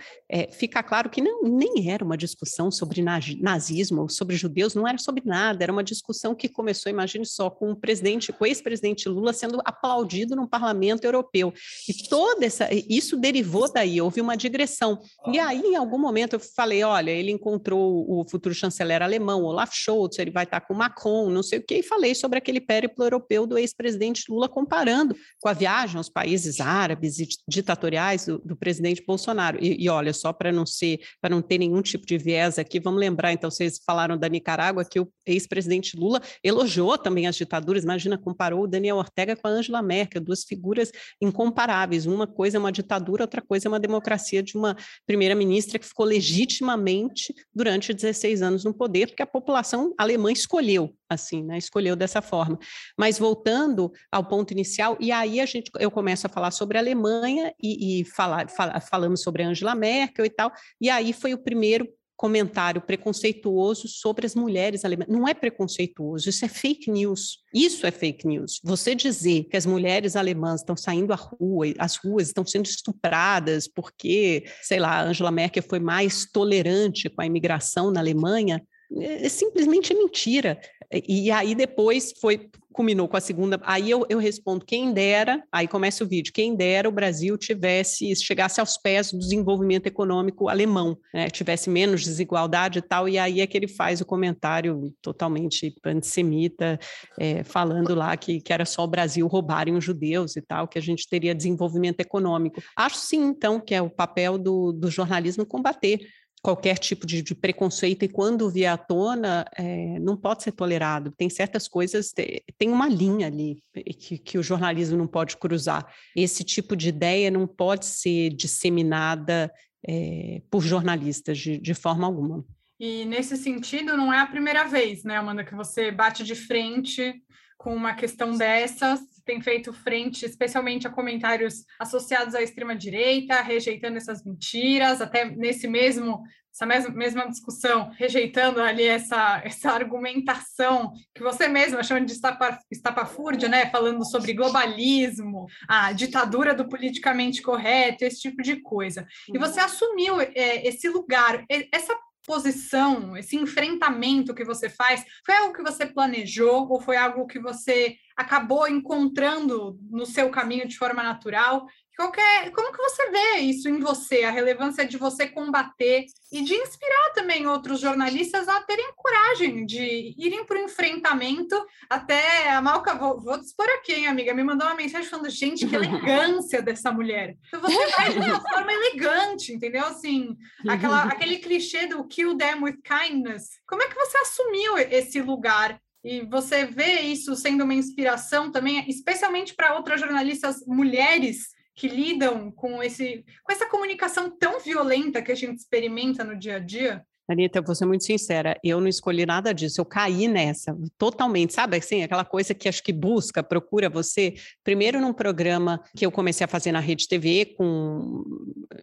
fica 0.52 0.82
claro 0.84 1.10
que 1.10 1.22
não, 1.22 1.44
nem 1.44 1.92
era 1.92 2.04
uma 2.04 2.18
discussão 2.18 2.72
sobre 2.72 3.02
nazismo 3.02 4.03
sobre 4.10 4.36
judeus, 4.36 4.76
não 4.76 4.88
era 4.88 4.98
sobre 4.98 5.24
nada, 5.26 5.64
era 5.64 5.72
uma 5.72 5.84
discussão 5.84 6.36
que 6.36 6.48
começou, 6.48 6.90
imagine 6.90 7.26
só, 7.26 7.50
com 7.50 7.72
o 7.72 7.76
presidente, 7.76 8.32
com 8.32 8.44
o 8.44 8.48
ex-presidente 8.48 9.08
Lula 9.10 9.34
sendo 9.34 9.62
aplaudido 9.66 10.36
no 10.36 10.48
parlamento 10.48 11.06
europeu. 11.06 11.54
E 11.88 12.08
toda 12.08 12.46
essa, 12.46 12.68
isso 12.72 13.18
derivou 13.18 13.72
daí, 13.72 14.02
houve 14.02 14.22
uma 14.22 14.36
digressão. 14.36 15.00
E 15.32 15.40
aí, 15.40 15.62
em 15.62 15.76
algum 15.76 15.98
momento, 15.98 16.34
eu 16.34 16.40
falei: 16.40 16.84
olha, 16.84 17.12
ele 17.12 17.32
encontrou 17.32 18.06
o 18.10 18.26
futuro 18.30 18.54
chanceler 18.54 19.02
alemão, 19.02 19.44
Olaf 19.44 19.74
Scholz, 19.74 20.18
ele 20.20 20.32
vai 20.32 20.44
estar 20.44 20.62
com 20.62 20.74
Macron, 20.74 21.30
não 21.30 21.44
sei 21.44 21.60
o 21.60 21.64
quê, 21.64 21.80
e 21.80 21.84
falei 21.84 22.16
sobre 22.16 22.38
aquele 22.38 22.62
périplo 22.62 23.04
europeu 23.04 23.46
do 23.46 23.58
ex-presidente 23.58 24.26
Lula, 24.30 24.50
comparando 24.50 25.16
com 25.40 25.50
a 25.50 25.54
viagem 25.54 25.98
aos 25.98 26.10
países 26.10 26.60
árabes 26.60 27.20
e 27.20 27.28
ditatoriais 27.48 28.26
do, 28.26 28.40
do 28.40 28.56
presidente 28.56 29.04
Bolsonaro. 29.06 29.58
E, 29.62 29.84
e 29.84 29.90
olha, 29.90 30.14
só 30.14 30.34
para 30.34 30.52
não 30.52 30.66
ser, 30.66 31.00
para 31.22 31.34
não 31.34 31.42
ter 31.42 31.58
nenhum 31.58 31.82
tipo 31.82 32.06
de 32.06 32.18
viés 32.18 32.60
aqui, 32.60 32.80
vamos 32.80 33.00
lembrar, 33.00 33.32
então, 33.32 33.50
vocês 33.50 33.80
falaram 33.86 33.93
da 34.18 34.30
Nicarágua, 34.30 34.84
que 34.84 35.00
o 35.00 35.08
ex-presidente 35.26 35.96
Lula 35.96 36.22
elogiou 36.44 36.98
também 36.98 37.28
as 37.28 37.36
ditaduras, 37.36 37.84
imagina, 37.84 38.18
comparou 38.18 38.64
o 38.64 38.68
Daniel 38.68 38.98
Ortega 38.98 39.36
com 39.36 39.48
a 39.48 39.52
Angela 39.52 39.82
Merkel, 39.82 40.22
duas 40.22 40.44
figuras 40.44 40.92
incomparáveis, 41.22 42.06
uma 42.06 42.28
coisa 42.28 42.58
é 42.58 42.60
uma 42.60 42.72
ditadura, 42.72 43.24
outra 43.24 43.42
coisa 43.42 43.68
é 43.68 43.70
uma 43.70 43.80
democracia 43.80 44.42
de 44.42 44.58
uma 44.58 44.76
primeira-ministra 45.06 45.80
que 45.80 45.86
ficou 45.86 46.06
legitimamente 46.06 47.34
durante 47.54 47.94
16 47.94 48.42
anos 48.42 48.64
no 48.64 48.74
poder, 48.74 49.08
porque 49.08 49.24
a 49.24 49.28
população 49.28 49.94
alemã 49.98 50.32
escolheu 50.32 50.94
assim, 51.14 51.44
né? 51.44 51.58
Escolheu 51.58 51.96
dessa 51.96 52.22
forma. 52.22 52.58
Mas 52.98 53.18
voltando 53.18 53.92
ao 54.12 54.26
ponto 54.26 54.52
inicial, 54.52 54.98
e 55.00 55.12
aí 55.12 55.40
a 55.40 55.46
gente, 55.46 55.72
eu 55.80 55.92
começo 55.92 56.28
a 56.28 56.30
falar 56.30 56.52
sobre 56.52 56.78
a 56.78 56.82
Alemanha 56.82 57.54
e, 57.62 58.02
e 58.02 58.06
falar, 58.06 58.50
fala, 58.50 58.80
falamos 58.82 59.22
sobre 59.22 59.44
Angela 59.44 59.76
Merkel 59.76 60.26
e 60.26 60.30
tal, 60.30 60.52
e 60.82 60.90
aí 60.90 61.14
foi 61.14 61.34
o 61.34 61.38
primeiro 61.38 61.88
comentário 62.16 62.82
preconceituoso 62.82 63.88
sobre 63.88 64.26
as 64.26 64.36
mulheres 64.36 64.86
alemãs. 64.86 65.08
Não 65.10 65.28
é 65.28 65.34
preconceituoso, 65.34 66.30
isso 66.30 66.46
é 66.46 66.48
fake 66.48 66.90
news. 66.90 67.40
Isso 67.54 67.86
é 67.86 67.92
fake 67.92 68.28
news. 68.28 68.60
Você 68.64 68.96
dizer 68.96 69.46
que 69.46 69.58
as 69.58 69.66
mulheres 69.66 70.16
alemãs 70.16 70.62
estão 70.62 70.78
saindo 70.78 71.12
à 71.12 71.16
rua, 71.16 71.68
as 71.78 71.96
ruas 71.98 72.28
estão 72.28 72.46
sendo 72.46 72.66
estupradas 72.66 73.68
porque, 73.68 74.46
sei 74.62 74.80
lá, 74.80 75.04
Angela 75.04 75.32
Merkel 75.32 75.64
foi 75.64 75.80
mais 75.80 76.26
tolerante 76.32 77.10
com 77.10 77.22
a 77.22 77.26
imigração 77.26 77.92
na 77.92 78.00
Alemanha, 78.00 78.62
é, 79.00 79.26
é 79.26 79.30
simplesmente 79.30 79.94
mentira. 79.94 80.60
E 81.08 81.32
aí 81.32 81.56
depois 81.56 82.14
foi 82.20 82.50
culminou 82.74 83.08
com 83.08 83.16
a 83.16 83.22
segunda. 83.22 83.62
Aí 83.64 83.90
eu, 83.90 84.06
eu 84.10 84.18
respondo: 84.18 84.66
quem 84.66 84.92
dera, 84.92 85.42
aí 85.52 85.68
começa 85.68 86.04
o 86.04 86.08
vídeo, 86.08 86.34
quem 86.34 86.56
dera 86.56 86.90
o 86.90 86.92
Brasil 86.92 87.38
tivesse, 87.38 88.14
chegasse 88.16 88.60
aos 88.60 88.78
pés 88.78 89.12
do 89.12 89.20
desenvolvimento 89.20 89.88
econômico 89.88 90.50
alemão, 90.50 90.98
né? 91.14 91.30
tivesse 91.30 91.70
menos 91.70 92.04
desigualdade 92.04 92.80
e 92.80 92.82
tal. 92.82 93.08
E 93.08 93.18
aí 93.18 93.40
é 93.40 93.48
que 93.48 93.56
ele 93.56 93.68
faz 93.68 94.02
o 94.02 94.06
comentário 94.06 94.94
totalmente 95.02 95.76
antissemita, 95.86 96.80
é, 97.18 97.44
falando 97.44 97.94
lá 97.94 98.18
que, 98.18 98.42
que 98.42 98.52
era 98.52 98.66
só 98.66 98.84
o 98.84 98.88
Brasil 98.88 99.28
roubarem 99.28 99.76
os 99.76 99.84
judeus 99.84 100.36
e 100.36 100.42
tal, 100.42 100.68
que 100.68 100.80
a 100.80 100.82
gente 100.82 101.08
teria 101.08 101.36
desenvolvimento 101.36 102.00
econômico. 102.00 102.62
Acho 102.76 102.98
sim, 102.98 103.22
então, 103.22 103.60
que 103.60 103.76
é 103.76 103.82
o 103.82 103.90
papel 103.90 104.38
do, 104.38 104.74
do 104.74 104.90
jornalismo 104.90 105.46
combater 105.46 106.00
qualquer 106.44 106.78
tipo 106.78 107.08
de, 107.08 107.22
de, 107.22 107.34
preconceito 107.34 108.04
e 108.04 108.10
quando 108.10 108.50
vier 108.50 108.74
à 108.74 108.78
tona 108.78 109.46
é, 109.58 109.98
não 110.00 110.18
pode 110.18 110.44
ser 110.44 110.52
tolerado. 110.52 111.10
Tem 111.12 111.30
certas 111.30 111.70
coisas, 111.70 112.14
tem 112.58 112.70
uma 112.70 112.90
linha 112.90 113.28
ali 113.28 113.64
que, 113.98 114.18
que, 114.18 114.38
o 114.38 114.44
jornalismo 114.44 114.98
não 114.98 115.08
pode 115.08 115.38
cruzar. 115.38 115.88
Esse 116.14 116.44
tipo 116.44 116.76
de 116.76 116.90
ideia 116.90 117.32
não 117.32 117.48
pode 117.48 117.86
ser 117.86 118.32
disseminada 118.32 119.50
é, 119.88 120.42
por 120.52 120.62
jornalistas 120.62 121.38
de, 121.38 121.58
de 121.58 121.74
forma 121.74 122.06
alguma. 122.06 122.44
E 122.78 123.06
nesse 123.06 123.38
sentido, 123.38 123.96
não 123.96 124.12
é 124.14 124.20
a 124.20 124.28
primeira 124.28 124.66
vez, 124.66 125.06
né, 125.06 125.16
Amanda, 125.16 125.46
que 125.46 125.56
você 125.56 125.92
bate 125.92 126.26
de 126.26 126.36
frente 126.36 127.24
com 127.58 127.74
uma 127.74 127.94
questão 127.94 128.36
dessas, 128.36 129.00
tem 129.26 129.42
feito 129.42 129.74
frente 129.74 130.26
especialmente 130.26 130.88
a 130.88 130.92
comentários 130.92 131.66
associados 131.80 132.36
à 132.36 132.42
extrema-direita, 132.42 133.42
rejeitando 133.42 133.98
essas 133.98 134.24
mentiras, 134.24 135.02
até 135.02 135.26
nesse 135.26 135.68
mesmo 135.68 136.24
essa 136.54 136.68
mesma, 136.68 136.90
mesma 136.92 137.28
discussão, 137.28 137.90
rejeitando 137.98 138.62
ali 138.62 138.84
essa, 138.84 139.42
essa 139.44 139.72
argumentação 139.72 140.94
que 141.16 141.24
você 141.24 141.48
mesma 141.48 141.82
chama 141.82 142.06
de 142.06 142.12
estapa, 142.12 142.60
estapafúrdia, 142.72 143.50
né? 143.50 143.72
Falando 143.72 144.06
sobre 144.06 144.34
globalismo, 144.34 145.48
a 145.68 145.92
ditadura 145.94 146.54
do 146.54 146.70
politicamente 146.70 147.42
correto, 147.42 148.06
esse 148.06 148.22
tipo 148.22 148.44
de 148.44 148.62
coisa. 148.62 149.08
E 149.34 149.38
você 149.40 149.60
uhum. 149.60 149.66
assumiu 149.66 150.22
é, 150.22 150.68
esse 150.68 150.88
lugar, 150.90 151.44
essa 151.72 151.98
posição, 152.26 153.16
esse 153.18 153.36
enfrentamento 153.36 154.34
que 154.34 154.44
você 154.44 154.70
faz, 154.70 155.04
foi 155.26 155.36
algo 155.36 155.54
que 155.54 155.62
você 155.62 155.86
planejou 155.86 156.70
ou 156.70 156.82
foi 156.82 156.96
algo 156.98 157.28
que 157.28 157.40
você 157.40 157.98
acabou 158.16 158.68
encontrando 158.68 159.78
no 159.90 160.06
seu 160.06 160.30
caminho 160.30 160.68
de 160.68 160.78
forma 160.78 161.04
natural? 161.04 161.66
Qualquer, 161.96 162.52
como 162.52 162.72
que 162.72 162.82
você 162.82 163.10
vê 163.12 163.38
isso 163.42 163.70
em 163.70 163.80
você, 163.80 164.24
a 164.24 164.32
relevância 164.32 164.86
de 164.86 164.98
você 164.98 165.28
combater 165.28 166.06
e 166.32 166.42
de 166.42 166.56
inspirar 166.56 167.14
também 167.14 167.46
outros 167.46 167.80
jornalistas 167.80 168.48
a 168.48 168.62
terem 168.62 168.92
coragem 168.96 169.66
de 169.66 170.16
irem 170.18 170.44
para 170.46 170.58
o 170.58 170.64
enfrentamento 170.64 171.56
até 171.88 172.50
a 172.50 172.62
Malca, 172.62 172.96
vou, 172.96 173.22
vou 173.22 173.38
dispor 173.38 173.68
aqui, 173.70 173.94
hein, 173.94 174.08
amiga, 174.08 174.34
me 174.34 174.44
mandou 174.44 174.68
uma 174.68 174.76
mensagem 174.76 175.08
falando, 175.08 175.30
gente, 175.30 175.68
que 175.68 175.76
elegância 175.76 176.62
dessa 176.62 176.92
mulher. 176.92 177.36
Então 177.48 177.62
você 177.62 177.88
vai 177.92 178.12
de 178.12 178.18
uma 178.18 178.42
forma 178.42 178.74
elegante, 178.74 179.54
entendeu? 179.54 179.86
Assim, 179.86 180.36
aquela, 180.68 181.04
aquele 181.04 181.38
clichê 181.38 181.86
do 181.86 182.08
kill 182.08 182.36
them 182.36 182.64
with 182.64 182.78
kindness. 182.84 183.60
Como 183.68 183.84
é 183.84 183.88
que 183.88 183.96
você 183.96 184.18
assumiu 184.18 184.78
esse 184.78 185.22
lugar 185.22 185.80
e 186.04 186.22
você 186.22 186.66
vê 186.66 187.02
isso 187.02 187.36
sendo 187.36 187.64
uma 187.64 187.74
inspiração 187.74 188.52
também, 188.52 188.84
especialmente 188.90 189.56
para 189.56 189.76
outras 189.76 190.02
jornalistas 190.02 190.66
mulheres 190.66 191.54
que 191.76 191.88
lidam 191.88 192.52
com 192.52 192.82
esse 192.84 193.26
com 193.44 193.52
essa 193.52 193.68
comunicação 193.68 194.30
tão 194.30 194.60
violenta 194.60 195.22
que 195.22 195.32
a 195.32 195.36
gente 195.36 195.58
experimenta 195.58 196.24
no 196.24 196.38
dia 196.38 196.58
a 196.58 196.60
dia? 196.60 197.06
Anitta, 197.34 197.60
eu 197.60 197.64
vou 197.64 197.76
ser 197.76 197.86
muito 197.86 198.04
sincera, 198.04 198.58
eu 198.64 198.80
não 198.80 198.88
escolhi 198.88 199.26
nada 199.26 199.54
disso, 199.54 199.82
eu 199.82 199.86
caí 199.86 200.28
nessa, 200.28 200.78
totalmente, 200.98 201.54
sabe 201.54 201.78
assim, 201.78 202.04
aquela 202.04 202.26
coisa 202.26 202.54
que 202.54 202.70
acho 202.70 202.84
que 202.84 202.94
busca, 202.94 203.44
procura 203.44 203.90
você, 203.90 204.36
primeiro 204.64 205.02
num 205.02 205.14
programa 205.14 205.82
que 205.96 206.06
eu 206.06 206.12
comecei 206.12 206.46
a 206.46 206.48
fazer 206.48 206.72
na 206.72 206.80
Rede 206.80 207.08
TV 207.08 207.54
com, 207.58 208.24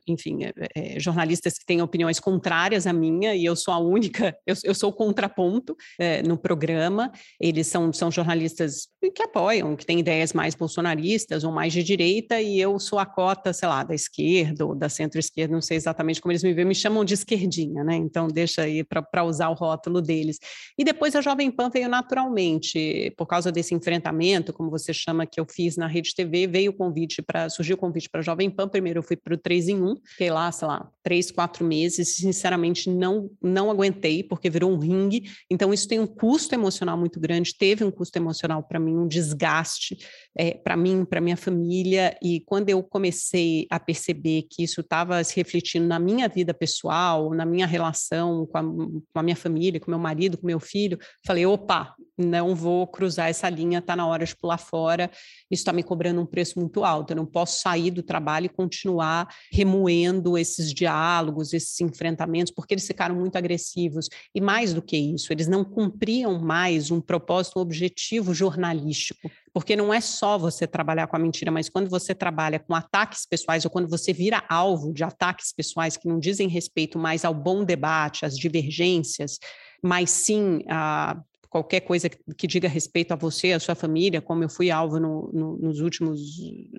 enfim, 0.07 0.45
é, 0.45 0.53
é, 0.75 1.01
jornalistas 1.01 1.59
que 1.59 1.65
têm 1.65 1.81
opiniões 1.81 2.21
contrárias 2.21 2.87
à 2.87 2.93
minha, 2.93 3.35
e 3.35 3.45
eu 3.45 3.57
sou 3.57 3.73
a 3.73 3.79
única, 3.79 4.37
eu, 4.47 4.55
eu 4.65 4.75
sou 4.75 4.91
o 4.91 4.93
contraponto 4.93 5.77
é, 5.99 6.23
no 6.23 6.37
programa, 6.37 7.11
eles 7.41 7.67
são, 7.67 7.93
são 7.93 8.11
jornalistas 8.11 8.89
que 9.15 9.23
apoiam, 9.23 9.77
que 9.77 9.87
têm 9.87 10.01
ideias 10.01 10.33
mais 10.33 10.55
bolsonaristas 10.55 11.45
ou 11.45 11.53
mais 11.53 11.73
de 11.73 11.83
direita, 11.83 12.41
e 12.41 12.61
eu 12.61 12.79
sou 12.79 12.99
a 12.99 13.07
cota, 13.07 13.53
sei 13.53 13.69
lá, 13.69 13.83
da 13.83 13.95
esquerda 13.95 14.67
ou 14.67 14.75
da 14.75 14.89
centro-esquerda, 14.89 15.55
não 15.55 15.63
sei 15.63 15.77
exatamente 15.77 16.21
como 16.21 16.33
eles 16.33 16.43
me 16.43 16.53
veem, 16.53 16.67
me 16.67 16.75
chamam 16.75 17.05
de 17.05 17.15
esquerdinha, 17.15 17.85
né? 17.85 17.97
Então 17.97 18.29
deixa 18.41 18.63
aí 18.63 18.83
para 18.83 19.25
usar 19.25 19.49
o 19.51 19.55
rótulo 19.55 20.01
deles. 20.01 20.39
E 20.79 20.85
depois 20.85 21.15
a 21.15 21.21
Jovem 21.21 21.51
Pan 21.51 21.69
veio 21.69 21.89
naturalmente, 21.89 23.13
por 23.17 23.27
causa 23.27 23.53
desse 23.53 23.75
enfrentamento, 23.75 24.53
como 24.53 24.71
você 24.71 24.93
chama, 24.95 25.27
que 25.27 25.39
eu 25.39 25.47
fiz 25.49 25.77
na 25.77 25.87
Rede 25.87 26.15
TV, 26.15 26.47
veio 26.47 26.71
o 26.71 26.75
convite 26.75 27.23
para, 27.23 27.49
surgiu 27.49 27.77
o 27.77 27.79
convite 27.79 28.09
para 28.09 28.21
a 28.21 28.25
Jovem 28.25 28.51
Pan, 28.51 28.69
primeiro 28.69 29.01
eu 29.01 29.03
fui 29.03 29.17
para 29.17 29.35
o 29.35 29.37
3 29.37 29.69
em 29.69 29.83
1, 29.83 29.95
fiquei 30.05 30.31
lá, 30.31 30.51
sei 30.51 30.69
lá, 30.69 30.89
três, 31.03 31.31
quatro 31.31 31.65
meses, 31.65 32.17
sinceramente 32.17 32.89
não, 32.89 33.31
não 33.43 33.71
aguentei, 33.71 34.23
porque 34.23 34.49
virou 34.49 34.73
um 34.73 34.79
ringue, 34.79 35.31
então 35.51 35.73
isso 35.73 35.87
tem 35.87 36.01
um 36.01 36.07
custo 36.07 36.55
emocional 36.55 36.97
muito 36.97 37.21
grande, 37.21 37.55
teve 37.55 37.85
um 37.85 37.91
custo 37.91 38.19
emocional 38.19 38.63
para 38.63 38.81
mim, 38.81 38.97
um 38.97 39.07
desgaste 39.07 39.99
é, 40.37 40.53
para 40.53 40.77
mim, 40.77 41.05
para 41.05 41.21
minha 41.21 41.37
família, 41.37 42.17
e 42.23 42.41
quando 42.41 42.71
eu 42.71 42.83
comecei 42.83 43.67
a 43.71 43.79
perceber 43.79 44.47
que 44.51 44.63
isso 44.63 44.81
estava 44.81 45.23
se 45.23 45.37
refletindo 45.37 45.87
na 45.87 45.99
minha 45.99 46.29
vida 46.29 46.55
pessoal, 46.55 47.35
na 47.35 47.45
minha 47.45 47.67
relação 47.67 48.20
com 48.47 48.59
a, 48.59 48.63
com 48.63 49.19
a 49.19 49.23
minha 49.23 49.37
família, 49.37 49.81
com 49.81 49.91
meu 49.91 49.99
marido, 49.99 50.39
com 50.39 50.47
meu 50.47 50.61
filho, 50.61 50.99
falei, 51.25 51.47
opa, 51.47 51.95
não 52.17 52.55
vou 52.55 52.87
cruzar 52.87 53.29
essa 53.29 53.49
linha, 53.49 53.79
está 53.79 53.97
na 53.97 54.07
hora 54.07 54.25
de 54.25 54.37
pular 54.37 54.59
fora, 54.59 55.11
isso 55.51 55.61
está 55.61 55.73
me 55.73 55.83
cobrando 55.83 56.21
um 56.21 56.27
preço 56.27 56.59
muito 56.59 56.85
alto, 56.85 57.13
eu 57.13 57.17
não 57.17 57.27
posso 57.27 57.61
sair 57.61 57.91
do 57.91 58.03
trabalho 58.03 58.47
e 58.47 58.49
continuar 58.49 59.29
remoendo 59.53 60.37
esses 60.37 60.73
diálogos, 60.73 61.53
esses 61.53 61.81
enfrentamentos, 61.81 62.53
porque 62.53 62.75
eles 62.75 62.87
ficaram 62.87 63.15
muito 63.15 63.37
agressivos, 63.37 64.09
e 64.35 64.41
mais 64.41 64.75
do 64.75 64.83
que 64.83 64.97
isso, 64.97 65.33
eles 65.33 65.49
não 65.49 65.65
cumpriam 65.65 66.39
mais 66.39 66.91
um 66.91 67.01
propósito, 67.01 67.59
um 67.59 67.63
objetivo 67.63 68.35
jornalístico, 68.35 69.31
porque 69.53 69.75
não 69.77 69.93
é 69.93 70.01
só 70.01 70.39
você 70.39 70.67
trabalhar 70.67 71.07
com 71.07 71.17
a 71.17 71.19
mentira, 71.19 71.51
mas 71.51 71.69
quando 71.69 71.89
você 71.89 72.15
trabalha 72.15 72.59
com 72.59 72.75
ataques 72.75 73.27
pessoais 73.27 73.65
ou 73.65 73.71
quando 73.71 73.89
você 73.89 74.13
vira 74.13 74.45
alvo 74.49 74.93
de 74.93 75.03
ataques 75.03 75.53
pessoais 75.53 75.97
que 75.97 76.09
não 76.09 76.19
dizem 76.19 76.49
respeito 76.49 76.99
mais 76.99 77.25
ao 77.25 77.35
bom 77.35 77.65
debate, 77.65 78.25
às 78.25 78.37
divergências, 78.37 79.39
mas 79.83 80.11
sim 80.11 80.63
a 80.69 81.21
qualquer 81.51 81.81
coisa 81.81 82.09
que, 82.09 82.19
que, 82.37 82.47
diga 82.47 82.69
respeito 82.69 83.13
a 83.13 83.17
você, 83.17 83.53
a 83.53 83.59
sua 83.59 83.75
família, 83.75 84.23
como 84.23 84.45
eu 84.45 84.49
fui 84.49 84.71
alvo 84.71 85.01
no, 85.01 85.31
no, 85.33 85.57
nos 85.57 85.81
últimos, 85.81 86.21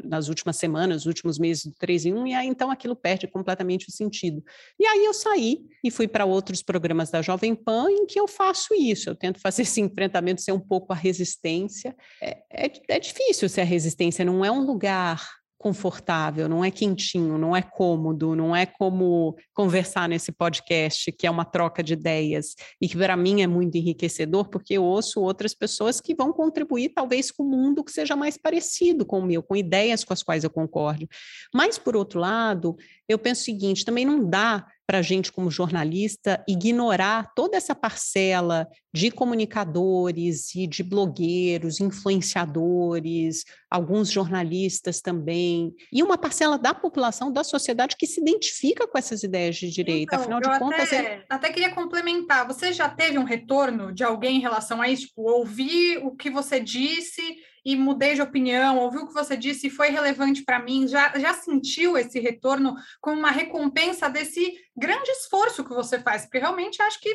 nas 0.06 0.30
últimas 0.30 0.56
semanas, 0.56 0.98
nos 0.98 1.06
últimos 1.08 1.38
meses 1.38 1.66
do 1.66 1.74
3 1.74 2.06
em 2.06 2.14
1, 2.14 2.28
e 2.28 2.34
aí 2.34 2.48
então 2.48 2.72
aquilo 2.72 2.96
perde 2.96 3.28
completamente 3.28 3.90
o 3.90 3.92
sentido. 3.92 4.42
E 4.80 4.86
aí 4.86 5.04
eu 5.04 5.14
saí 5.14 5.60
e 5.84 5.92
fui 5.92 6.08
para 6.08 6.24
outros 6.24 6.64
programas 6.64 7.12
da 7.12 7.22
Jovem 7.22 7.54
Pan 7.54 7.92
em 7.92 8.06
que 8.06 8.20
eu 8.20 8.28
faço 8.28 8.74
isso, 8.74 9.10
eu 9.10 9.16
tento 9.16 9.42
fazer 9.42 9.64
esse 9.64 9.82
enfrentamento 9.82 10.42
ser 10.42 10.54
um 10.54 10.60
pouco 10.60 10.94
a 10.94 10.96
resistência. 10.96 11.94
É, 12.22 12.38
é, 12.50 12.72
é 12.88 13.00
difícil 13.00 13.50
ser 13.50 13.62
a 13.62 13.66
resistência, 13.66 14.24
não 14.24 14.46
é 14.46 14.50
um 14.50 14.66
lugar 14.66 15.41
confortável, 15.62 16.50
não 16.50 16.66
é 16.66 16.72
quentinho, 16.72 17.38
não 17.38 17.56
é 17.56 17.62
cômodo, 17.62 18.36
não 18.36 18.56
é 18.56 18.66
como 18.66 19.38
conversar 19.54 20.10
nesse 20.10 20.32
podcast, 20.32 21.12
que 21.12 21.28
é 21.28 21.32
uma 21.32 21.46
troca 21.46 21.84
de 21.84 21.94
ideias 21.94 22.56
e 22.82 22.90
que 22.90 22.98
para 22.98 23.16
mim 23.16 23.44
é 23.44 23.48
muito 23.48 23.78
enriquecedor, 23.78 24.50
porque 24.50 24.74
eu 24.74 24.84
ouço 24.84 25.22
outras 25.22 25.54
pessoas 25.54 26.02
que 26.02 26.16
vão 26.16 26.34
contribuir 26.34 26.90
talvez 26.90 27.30
com 27.30 27.44
um 27.44 27.50
mundo 27.50 27.84
que 27.84 27.92
seja 27.92 28.16
mais 28.16 28.38
parecido 28.38 29.06
com 29.06 29.20
o 29.20 29.26
meu, 29.26 29.44
com 29.44 29.56
ideias 29.56 30.04
com 30.04 30.14
as 30.14 30.24
quais 30.24 30.44
eu 30.44 30.50
concordo. 30.50 31.08
Mas 31.54 31.78
por 31.78 31.96
outro 31.96 32.20
lado, 32.20 32.76
eu 33.08 33.20
penso 33.20 33.42
o 33.42 33.46
seguinte, 33.46 33.86
também 33.86 34.04
não 34.04 34.28
dá 34.28 34.66
para 34.92 34.98
a 34.98 35.02
gente, 35.02 35.32
como 35.32 35.50
jornalista, 35.50 36.44
ignorar 36.46 37.32
toda 37.34 37.56
essa 37.56 37.74
parcela 37.74 38.68
de 38.94 39.10
comunicadores 39.10 40.54
e 40.54 40.68
de 40.68 40.84
blogueiros, 40.84 41.80
influenciadores, 41.80 43.46
alguns 43.70 44.12
jornalistas 44.12 45.00
também, 45.00 45.74
e 45.94 46.04
uma 46.04 46.18
parcela 46.18 46.60
da 46.60 46.74
população, 46.74 47.32
da 47.32 47.42
sociedade 47.42 47.96
que 47.96 48.06
se 48.06 48.20
identifica 48.20 48.86
com 48.86 48.98
essas 48.98 49.24
ideias 49.24 49.56
de 49.56 49.70
direita. 49.70 50.16
Então, 50.16 50.20
Afinal 50.20 50.42
de 50.42 50.60
contas. 50.60 50.92
Até, 50.92 51.26
até 51.30 51.54
queria 51.54 51.74
complementar. 51.74 52.46
Você 52.46 52.74
já 52.74 52.90
teve 52.90 53.18
um 53.18 53.24
retorno 53.24 53.94
de 53.94 54.04
alguém 54.04 54.40
em 54.40 54.42
relação 54.42 54.82
a 54.82 54.90
isso? 54.90 55.08
Tipo, 55.08 55.22
ouvir 55.22 56.00
o 56.04 56.12
que 56.14 56.30
você 56.30 56.60
disse 56.60 57.22
e 57.64 57.76
mudei 57.76 58.16
de 58.16 58.22
opinião, 58.22 58.78
ouviu 58.80 59.02
o 59.02 59.08
que 59.08 59.14
você 59.14 59.38
disse 59.38 59.68
e 59.68 59.72
foi 59.72 59.90
relevante 59.90 60.44
para 60.44 60.62
mim, 60.62 60.88
já, 60.88 61.18
já 61.18 61.34
sentiu 61.34 61.98
esse 61.98 62.20
retorno 62.20 62.76
como 63.00 63.20
uma 63.20 63.32
recompensa 63.32 64.10
desse 64.10 64.54
grande 64.76 65.10
esforço 65.12 65.64
que 65.64 65.74
você 65.74 66.00
faz? 66.00 66.24
Porque 66.24 66.40
realmente 66.40 66.82
acho 66.82 67.00
que 67.00 67.10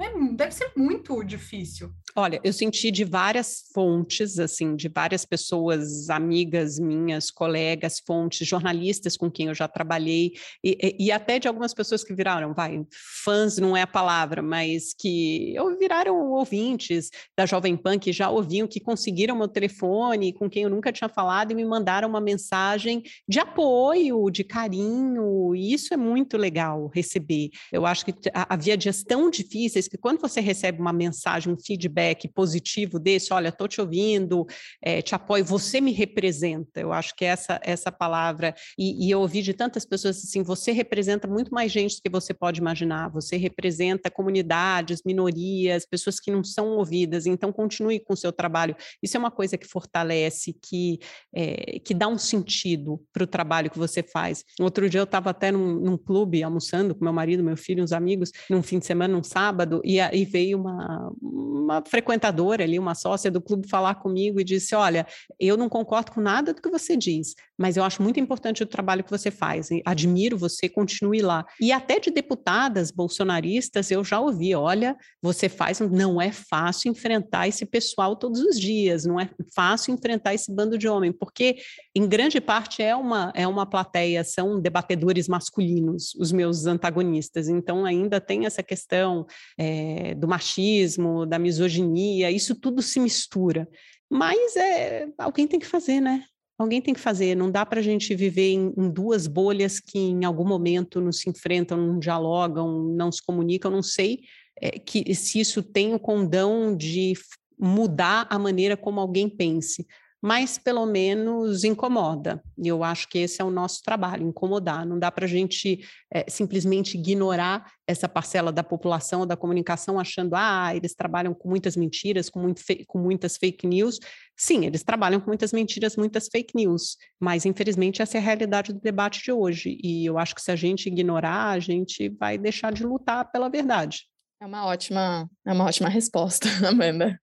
é, 0.00 0.34
deve 0.34 0.52
ser 0.52 0.72
muito 0.76 1.22
difícil. 1.22 1.92
Olha, 2.14 2.38
eu 2.44 2.52
senti 2.52 2.90
de 2.90 3.04
várias 3.04 3.64
fontes, 3.72 4.38
assim, 4.38 4.76
de 4.76 4.86
várias 4.86 5.24
pessoas, 5.24 6.10
amigas 6.10 6.78
minhas, 6.78 7.30
colegas, 7.30 8.02
fontes, 8.06 8.46
jornalistas 8.46 9.16
com 9.16 9.30
quem 9.30 9.46
eu 9.46 9.54
já 9.54 9.66
trabalhei, 9.66 10.32
e, 10.62 10.94
e, 10.98 11.10
até 11.10 11.38
de 11.38 11.48
algumas 11.48 11.72
pessoas 11.72 12.04
que 12.04 12.14
viraram, 12.14 12.52
vai, 12.52 12.84
fãs 13.24 13.56
não 13.56 13.74
é 13.74 13.80
a 13.80 13.86
palavra, 13.86 14.42
mas 14.42 14.92
que 14.92 15.54
viraram 15.78 16.32
ouvintes 16.32 17.08
da 17.34 17.46
Jovem 17.46 17.78
Pan, 17.78 17.98
que 17.98 18.12
já 18.12 18.28
ouviam, 18.28 18.68
que 18.68 18.78
conseguiram 18.78 19.34
meu 19.34 19.48
telefone, 19.48 20.34
com 20.34 20.50
quem 20.50 20.64
eu 20.64 20.70
nunca 20.70 20.92
tinha 20.92 21.08
falado, 21.08 21.52
e 21.52 21.54
me 21.54 21.64
mandaram 21.64 22.10
uma 22.10 22.20
mensagem 22.20 23.02
de 23.26 23.40
apoio, 23.40 24.30
de 24.30 24.44
carinho, 24.44 25.54
e 25.54 25.72
isso 25.72 25.94
é 25.94 25.96
muito 25.96 26.36
legal 26.36 26.90
receber. 26.94 27.48
Eu 27.72 27.86
acho 27.86 28.04
que 28.04 28.14
havia 28.34 28.76
dias 28.76 29.02
tão 29.02 29.30
difíceis 29.30 29.88
que 29.88 29.96
quando 29.96 30.20
você 30.20 30.42
recebe 30.42 30.78
uma 30.78 30.92
mensagem, 30.92 31.50
um 31.50 31.56
feedback 31.56 32.01
positivo 32.28 32.98
desse, 32.98 33.32
olha, 33.32 33.48
estou 33.48 33.66
te 33.66 33.80
ouvindo, 33.80 34.46
é, 34.82 35.00
te 35.00 35.14
apoio, 35.14 35.44
você 35.44 35.80
me 35.80 35.92
representa. 35.92 36.80
Eu 36.80 36.92
acho 36.92 37.14
que 37.14 37.24
essa 37.24 37.60
essa 37.62 37.90
palavra, 37.90 38.54
e, 38.78 39.06
e, 39.06 39.10
eu 39.10 39.20
ouvi 39.20 39.42
de 39.42 39.54
tantas 39.54 39.84
pessoas 39.84 40.18
assim, 40.18 40.42
você 40.42 40.72
representa 40.72 41.26
muito 41.28 41.52
mais 41.52 41.70
gente 41.70 41.96
do 41.96 42.02
que 42.02 42.10
você 42.10 42.34
pode 42.34 42.60
imaginar, 42.60 43.08
você 43.08 43.36
representa 43.36 44.10
comunidades, 44.10 45.02
minorias, 45.04 45.86
pessoas 45.86 46.20
que 46.20 46.30
não 46.30 46.44
são 46.44 46.68
ouvidas, 46.76 47.26
então 47.26 47.52
continue 47.52 48.00
com 48.00 48.14
o 48.14 48.16
seu 48.16 48.32
trabalho. 48.32 48.76
Isso 49.02 49.16
é 49.16 49.20
uma 49.20 49.30
coisa 49.30 49.56
que 49.56 49.66
fortalece, 49.66 50.52
que, 50.52 50.98
é, 51.34 51.78
que 51.80 51.94
dá 51.94 52.08
um 52.08 52.18
sentido 52.18 53.02
para 53.12 53.24
o 53.24 53.26
trabalho 53.26 53.70
que 53.70 53.78
você 53.78 54.02
faz. 54.02 54.44
Outro 54.60 54.88
dia 54.88 55.00
eu 55.00 55.04
estava 55.04 55.30
até 55.30 55.50
num, 55.50 55.80
num 55.80 55.96
clube 55.96 56.42
almoçando 56.42 56.94
com 56.94 57.04
meu 57.04 57.12
marido, 57.12 57.42
meu 57.42 57.56
filho, 57.56 57.82
uns 57.82 57.92
amigos, 57.92 58.30
num 58.48 58.62
fim 58.62 58.78
de 58.78 58.86
semana, 58.86 59.14
num 59.14 59.22
sábado, 59.22 59.80
e 59.84 60.00
aí 60.00 60.24
veio 60.24 60.58
uma, 60.58 61.12
uma 61.20 61.82
frequentadora 61.92 62.64
ali, 62.64 62.78
uma 62.78 62.94
sócia 62.94 63.30
do 63.30 63.38
clube 63.38 63.68
falar 63.68 63.96
comigo 63.96 64.40
e 64.40 64.44
disse: 64.44 64.74
Olha, 64.74 65.06
eu 65.38 65.58
não 65.58 65.68
concordo 65.68 66.10
com 66.10 66.22
nada 66.22 66.54
do 66.54 66.62
que 66.62 66.70
você 66.70 66.96
diz, 66.96 67.34
mas 67.62 67.76
eu 67.76 67.84
acho 67.84 68.02
muito 68.02 68.18
importante 68.18 68.60
o 68.60 68.66
trabalho 68.66 69.04
que 69.04 69.10
você 69.10 69.30
faz, 69.30 69.68
admiro 69.84 70.36
você, 70.36 70.68
continue 70.68 71.22
lá. 71.22 71.46
E 71.60 71.70
até 71.70 72.00
de 72.00 72.10
deputadas 72.10 72.90
bolsonaristas 72.90 73.88
eu 73.92 74.02
já 74.02 74.18
ouvi: 74.18 74.52
Olha, 74.52 74.96
você 75.22 75.48
faz, 75.48 75.78
não 75.78 76.20
é 76.20 76.32
fácil 76.32 76.90
enfrentar 76.90 77.46
esse 77.46 77.64
pessoal 77.64 78.16
todos 78.16 78.40
os 78.40 78.58
dias, 78.58 79.04
não 79.04 79.20
é 79.20 79.30
fácil 79.54 79.94
enfrentar 79.94 80.34
esse 80.34 80.52
bando 80.52 80.76
de 80.76 80.88
homem, 80.88 81.12
porque 81.12 81.58
em 81.94 82.08
grande 82.08 82.40
parte 82.40 82.82
é 82.82 82.96
uma, 82.96 83.32
é 83.32 83.46
uma 83.46 83.64
plateia, 83.64 84.24
são 84.24 84.60
debatedores 84.60 85.28
masculinos, 85.28 86.16
os 86.16 86.32
meus 86.32 86.66
antagonistas, 86.66 87.48
então 87.48 87.84
ainda 87.84 88.20
tem 88.20 88.44
essa 88.44 88.62
questão. 88.62 89.24
É, 89.56 90.14
do 90.16 90.26
machismo, 90.26 91.24
da 91.26 91.38
misoginia, 91.38 92.30
isso 92.30 92.54
tudo 92.54 92.82
se 92.82 92.98
mistura. 92.98 93.68
Mas 94.10 94.56
é, 94.56 95.08
alguém 95.16 95.46
tem 95.46 95.58
que 95.58 95.66
fazer, 95.66 96.00
né? 96.00 96.24
Alguém 96.62 96.80
tem 96.80 96.94
que 96.94 97.00
fazer, 97.00 97.34
não 97.34 97.50
dá 97.50 97.66
para 97.66 97.80
a 97.80 97.82
gente 97.82 98.14
viver 98.14 98.52
em, 98.52 98.72
em, 98.76 98.90
duas 98.90 99.26
bolhas 99.26 99.80
que 99.80 99.98
em 99.98 100.24
algum 100.24 100.46
momento 100.46 101.00
não 101.00 101.12
se 101.12 101.28
enfrentam, 101.28 101.76
não 101.76 101.98
dialogam, 101.98 102.84
não 102.84 103.10
se 103.10 103.22
comunicam, 103.22 103.70
não 103.70 103.82
sei 103.82 104.20
é, 104.60 104.70
que, 104.78 105.14
se 105.14 105.40
isso 105.40 105.62
tem 105.62 105.94
o 105.94 105.98
condão 105.98 106.74
de 106.74 107.14
mudar 107.58 108.26
a 108.30 108.38
maneira 108.38 108.76
como 108.76 109.00
alguém 109.00 109.28
pense, 109.28 109.86
mas 110.22 110.56
pelo 110.56 110.86
menos 110.86 111.64
incomoda. 111.64 112.40
E 112.56 112.68
eu 112.68 112.84
acho 112.84 113.08
que 113.08 113.18
esse 113.18 113.42
é 113.42 113.44
o 113.44 113.50
nosso 113.50 113.82
trabalho, 113.82 114.28
incomodar. 114.28 114.86
Não 114.86 114.96
dá 114.96 115.10
para 115.10 115.24
a 115.24 115.28
gente 115.28 115.84
é, 116.14 116.24
simplesmente 116.30 116.96
ignorar 116.96 117.72
essa 117.88 118.08
parcela 118.08 118.52
da 118.52 118.62
população, 118.62 119.26
da 119.26 119.36
comunicação, 119.36 119.98
achando, 119.98 120.36
ah, 120.36 120.70
eles 120.74 120.94
trabalham 120.94 121.34
com 121.34 121.48
muitas 121.48 121.76
mentiras, 121.76 122.30
com, 122.30 122.38
muito 122.38 122.62
com 122.86 122.98
muitas 123.00 123.36
fake 123.36 123.66
news. 123.66 123.98
Sim, 124.36 124.64
eles 124.64 124.84
trabalham 124.84 125.20
com 125.20 125.26
muitas 125.26 125.52
mentiras, 125.52 125.96
muitas 125.96 126.28
fake 126.28 126.54
news, 126.54 126.96
mas 127.18 127.44
infelizmente 127.44 128.00
essa 128.00 128.16
é 128.16 128.20
a 128.20 128.22
realidade 128.22 128.72
do 128.72 128.80
debate 128.80 129.24
de 129.24 129.32
hoje. 129.32 129.76
E 129.82 130.06
eu 130.06 130.18
acho 130.18 130.36
que 130.36 130.42
se 130.42 130.52
a 130.52 130.56
gente 130.56 130.86
ignorar, 130.86 131.50
a 131.50 131.58
gente 131.58 132.08
vai 132.10 132.38
deixar 132.38 132.72
de 132.72 132.84
lutar 132.84 133.28
pela 133.32 133.48
verdade. 133.48 134.06
É 134.42 134.44
uma 134.44 134.66
ótima, 134.66 135.30
é 135.46 135.52
uma 135.52 135.64
ótima 135.66 135.88
resposta, 135.88 136.48
Amanda. 136.68 137.16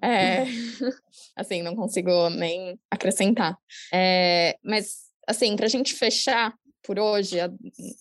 é, 0.00 0.44
assim, 1.34 1.60
não 1.60 1.74
consigo 1.74 2.30
nem 2.30 2.78
acrescentar. 2.88 3.58
É, 3.92 4.56
mas, 4.62 4.98
assim, 5.26 5.56
para 5.56 5.66
a 5.66 5.68
gente 5.68 5.92
fechar 5.92 6.54
por 6.84 7.00
hoje, 7.00 7.36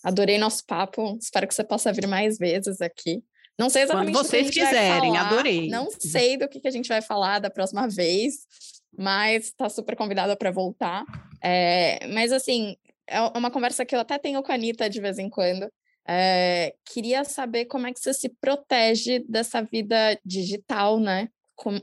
adorei 0.03 0.37
nosso 0.37 0.63
papo. 0.67 1.17
Espero 1.19 1.47
que 1.47 1.55
você 1.55 1.63
possa 1.63 1.91
vir 1.91 2.05
mais 2.05 2.37
vezes 2.37 2.79
aqui. 2.81 3.23
Não 3.57 3.67
sei 3.67 3.81
exatamente 3.81 4.13
Quando 4.13 4.27
vocês 4.27 4.51
quiserem, 4.51 5.17
adorei. 5.17 5.67
Não 5.67 5.89
sei 5.89 6.37
do 6.37 6.47
que, 6.47 6.59
que 6.59 6.67
a 6.67 6.71
gente 6.71 6.87
vai 6.87 7.01
falar 7.01 7.39
da 7.39 7.49
próxima 7.49 7.87
vez, 7.87 8.45
mas 8.95 9.45
está 9.45 9.67
super 9.69 9.95
convidada 9.95 10.37
para 10.37 10.51
voltar. 10.51 11.03
É, 11.41 12.05
mas, 12.09 12.31
assim, 12.31 12.75
é 13.07 13.19
uma 13.35 13.49
conversa 13.49 13.83
que 13.83 13.95
eu 13.95 13.99
até 13.99 14.19
tenho 14.19 14.43
com 14.43 14.51
a 14.51 14.55
Anitta 14.55 14.87
de 14.87 15.01
vez 15.01 15.17
em 15.17 15.31
quando. 15.31 15.67
É, 16.07 16.73
queria 16.85 17.23
saber 17.23 17.65
como 17.65 17.87
é 17.87 17.93
que 17.93 17.99
você 17.99 18.13
se 18.13 18.29
protege 18.41 19.19
dessa 19.27 19.61
vida 19.61 20.19
digital, 20.25 20.99
né? 20.99 21.29
Como, 21.55 21.79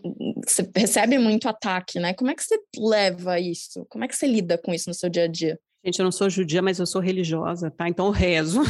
você 0.46 0.68
recebe 0.74 1.18
muito 1.18 1.48
ataque, 1.48 2.00
né? 2.00 2.14
Como 2.14 2.31
é 2.31 2.35
que 2.35 2.42
você 2.42 2.59
leva 2.79 3.38
isso? 3.38 3.87
Como 3.88 4.05
é 4.05 4.09
que 4.09 4.16
você 4.16 4.26
lida 4.26 4.59
com 4.59 4.72
isso 4.72 4.88
no 4.88 4.94
seu 4.94 5.09
dia 5.09 5.24
a 5.24 5.29
dia? 5.29 5.59
Gente, 5.85 6.00
eu 6.00 6.05
não 6.05 6.11
sou 6.11 6.29
judia, 6.29 6.61
mas 6.61 6.81
eu 6.81 6.87
sou 6.87 7.00
religiosa, 7.00 7.70
tá? 7.70 7.88
Então 7.88 8.07
eu 8.07 8.11
rezo. 8.11 8.61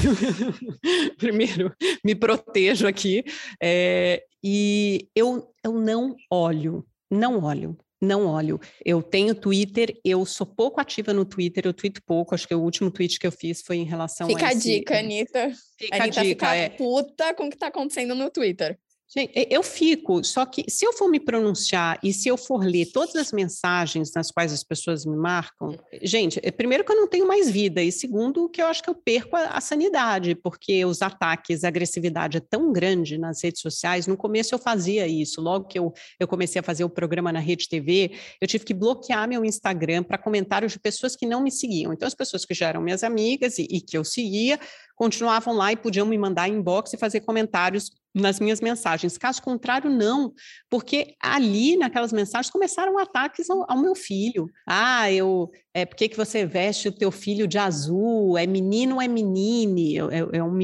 Primeiro, 1.16 1.74
me 2.04 2.14
protejo 2.14 2.86
aqui. 2.86 3.24
É, 3.62 4.22
e 4.44 5.08
eu, 5.14 5.50
eu 5.64 5.80
não 5.80 6.14
olho, 6.30 6.86
não 7.10 7.42
olho 7.42 7.78
não 8.00 8.26
olho. 8.26 8.60
Eu 8.84 9.02
tenho 9.02 9.34
Twitter, 9.34 9.98
eu 10.04 10.24
sou 10.24 10.46
pouco 10.46 10.80
ativa 10.80 11.12
no 11.12 11.24
Twitter, 11.24 11.66
eu 11.66 11.72
tweeto 11.72 12.02
pouco, 12.04 12.34
acho 12.34 12.46
que 12.46 12.54
o 12.54 12.60
último 12.60 12.90
tweet 12.90 13.18
que 13.18 13.26
eu 13.26 13.32
fiz 13.32 13.62
foi 13.62 13.76
em 13.76 13.84
relação 13.84 14.26
fica 14.26 14.46
a 14.46 14.48
Fica 14.50 14.58
a 14.58 14.62
dica, 14.62 14.98
Anitta. 14.98 15.52
Fica 15.78 16.02
Anitta 16.02 16.20
a 16.20 16.24
dica, 16.24 16.46
fica 16.46 16.54
é. 16.54 16.68
puta 16.70 17.34
com 17.34 17.46
o 17.46 17.48
que 17.48 17.56
está 17.56 17.68
acontecendo 17.68 18.14
no 18.14 18.30
Twitter. 18.30 18.78
Gente, 19.08 19.46
eu 19.48 19.62
fico, 19.62 20.24
só 20.24 20.44
que 20.44 20.64
se 20.68 20.84
eu 20.84 20.92
for 20.92 21.08
me 21.08 21.20
pronunciar 21.20 21.96
e 22.02 22.12
se 22.12 22.28
eu 22.28 22.36
for 22.36 22.64
ler 22.64 22.86
todas 22.86 23.14
as 23.14 23.30
mensagens 23.30 24.12
nas 24.12 24.32
quais 24.32 24.52
as 24.52 24.64
pessoas 24.64 25.06
me 25.06 25.16
marcam, 25.16 25.78
gente, 26.02 26.40
é, 26.42 26.50
primeiro 26.50 26.84
que 26.84 26.90
eu 26.90 26.96
não 26.96 27.06
tenho 27.06 27.26
mais 27.26 27.48
vida, 27.48 27.80
e 27.80 27.92
segundo 27.92 28.48
que 28.48 28.60
eu 28.60 28.66
acho 28.66 28.82
que 28.82 28.90
eu 28.90 28.96
perco 28.96 29.36
a, 29.36 29.50
a 29.50 29.60
sanidade, 29.60 30.34
porque 30.34 30.84
os 30.84 31.02
ataques, 31.02 31.62
a 31.62 31.68
agressividade 31.68 32.38
é 32.38 32.40
tão 32.40 32.72
grande 32.72 33.16
nas 33.16 33.42
redes 33.44 33.60
sociais. 33.60 34.08
No 34.08 34.16
começo 34.16 34.52
eu 34.52 34.58
fazia 34.58 35.06
isso, 35.06 35.40
logo 35.40 35.66
que 35.66 35.78
eu, 35.78 35.92
eu 36.18 36.26
comecei 36.26 36.58
a 36.58 36.62
fazer 36.62 36.82
o 36.82 36.90
programa 36.90 37.32
na 37.32 37.38
Rede 37.38 37.68
TV, 37.68 38.10
eu 38.40 38.48
tive 38.48 38.64
que 38.64 38.74
bloquear 38.74 39.28
meu 39.28 39.44
Instagram 39.44 40.02
para 40.02 40.18
comentários 40.18 40.72
de 40.72 40.80
pessoas 40.80 41.14
que 41.14 41.26
não 41.26 41.40
me 41.40 41.52
seguiam. 41.52 41.92
Então, 41.92 42.08
as 42.08 42.14
pessoas 42.14 42.44
que 42.44 42.54
já 42.54 42.70
eram 42.70 42.82
minhas 42.82 43.04
amigas 43.04 43.56
e, 43.58 43.68
e 43.70 43.80
que 43.80 43.96
eu 43.96 44.04
seguia, 44.04 44.58
continuavam 44.96 45.54
lá 45.54 45.70
e 45.70 45.76
podiam 45.76 46.06
me 46.06 46.18
mandar 46.18 46.48
inbox 46.48 46.92
e 46.92 46.98
fazer 46.98 47.20
comentários 47.20 47.92
nas 48.16 48.40
minhas 48.40 48.60
mensagens. 48.62 49.18
Caso 49.18 49.42
contrário, 49.42 49.90
não, 49.90 50.32
porque 50.70 51.14
ali 51.20 51.76
naquelas 51.76 52.12
mensagens 52.12 52.50
começaram 52.50 52.98
ataques 52.98 53.50
ao, 53.50 53.70
ao 53.70 53.78
meu 53.78 53.94
filho. 53.94 54.48
Ah, 54.66 55.12
eu 55.12 55.50
é 55.74 55.84
por 55.84 55.94
que, 55.94 56.08
você 56.16 56.46
veste 56.46 56.88
o 56.88 56.92
teu 56.92 57.10
filho 57.10 57.46
de 57.46 57.58
azul? 57.58 58.38
É 58.38 58.46
menino 58.46 58.94
ou 58.94 59.02
é 59.02 59.06
menine? 59.06 59.98
É, 59.98 60.38
é 60.38 60.42
um, 60.42 60.58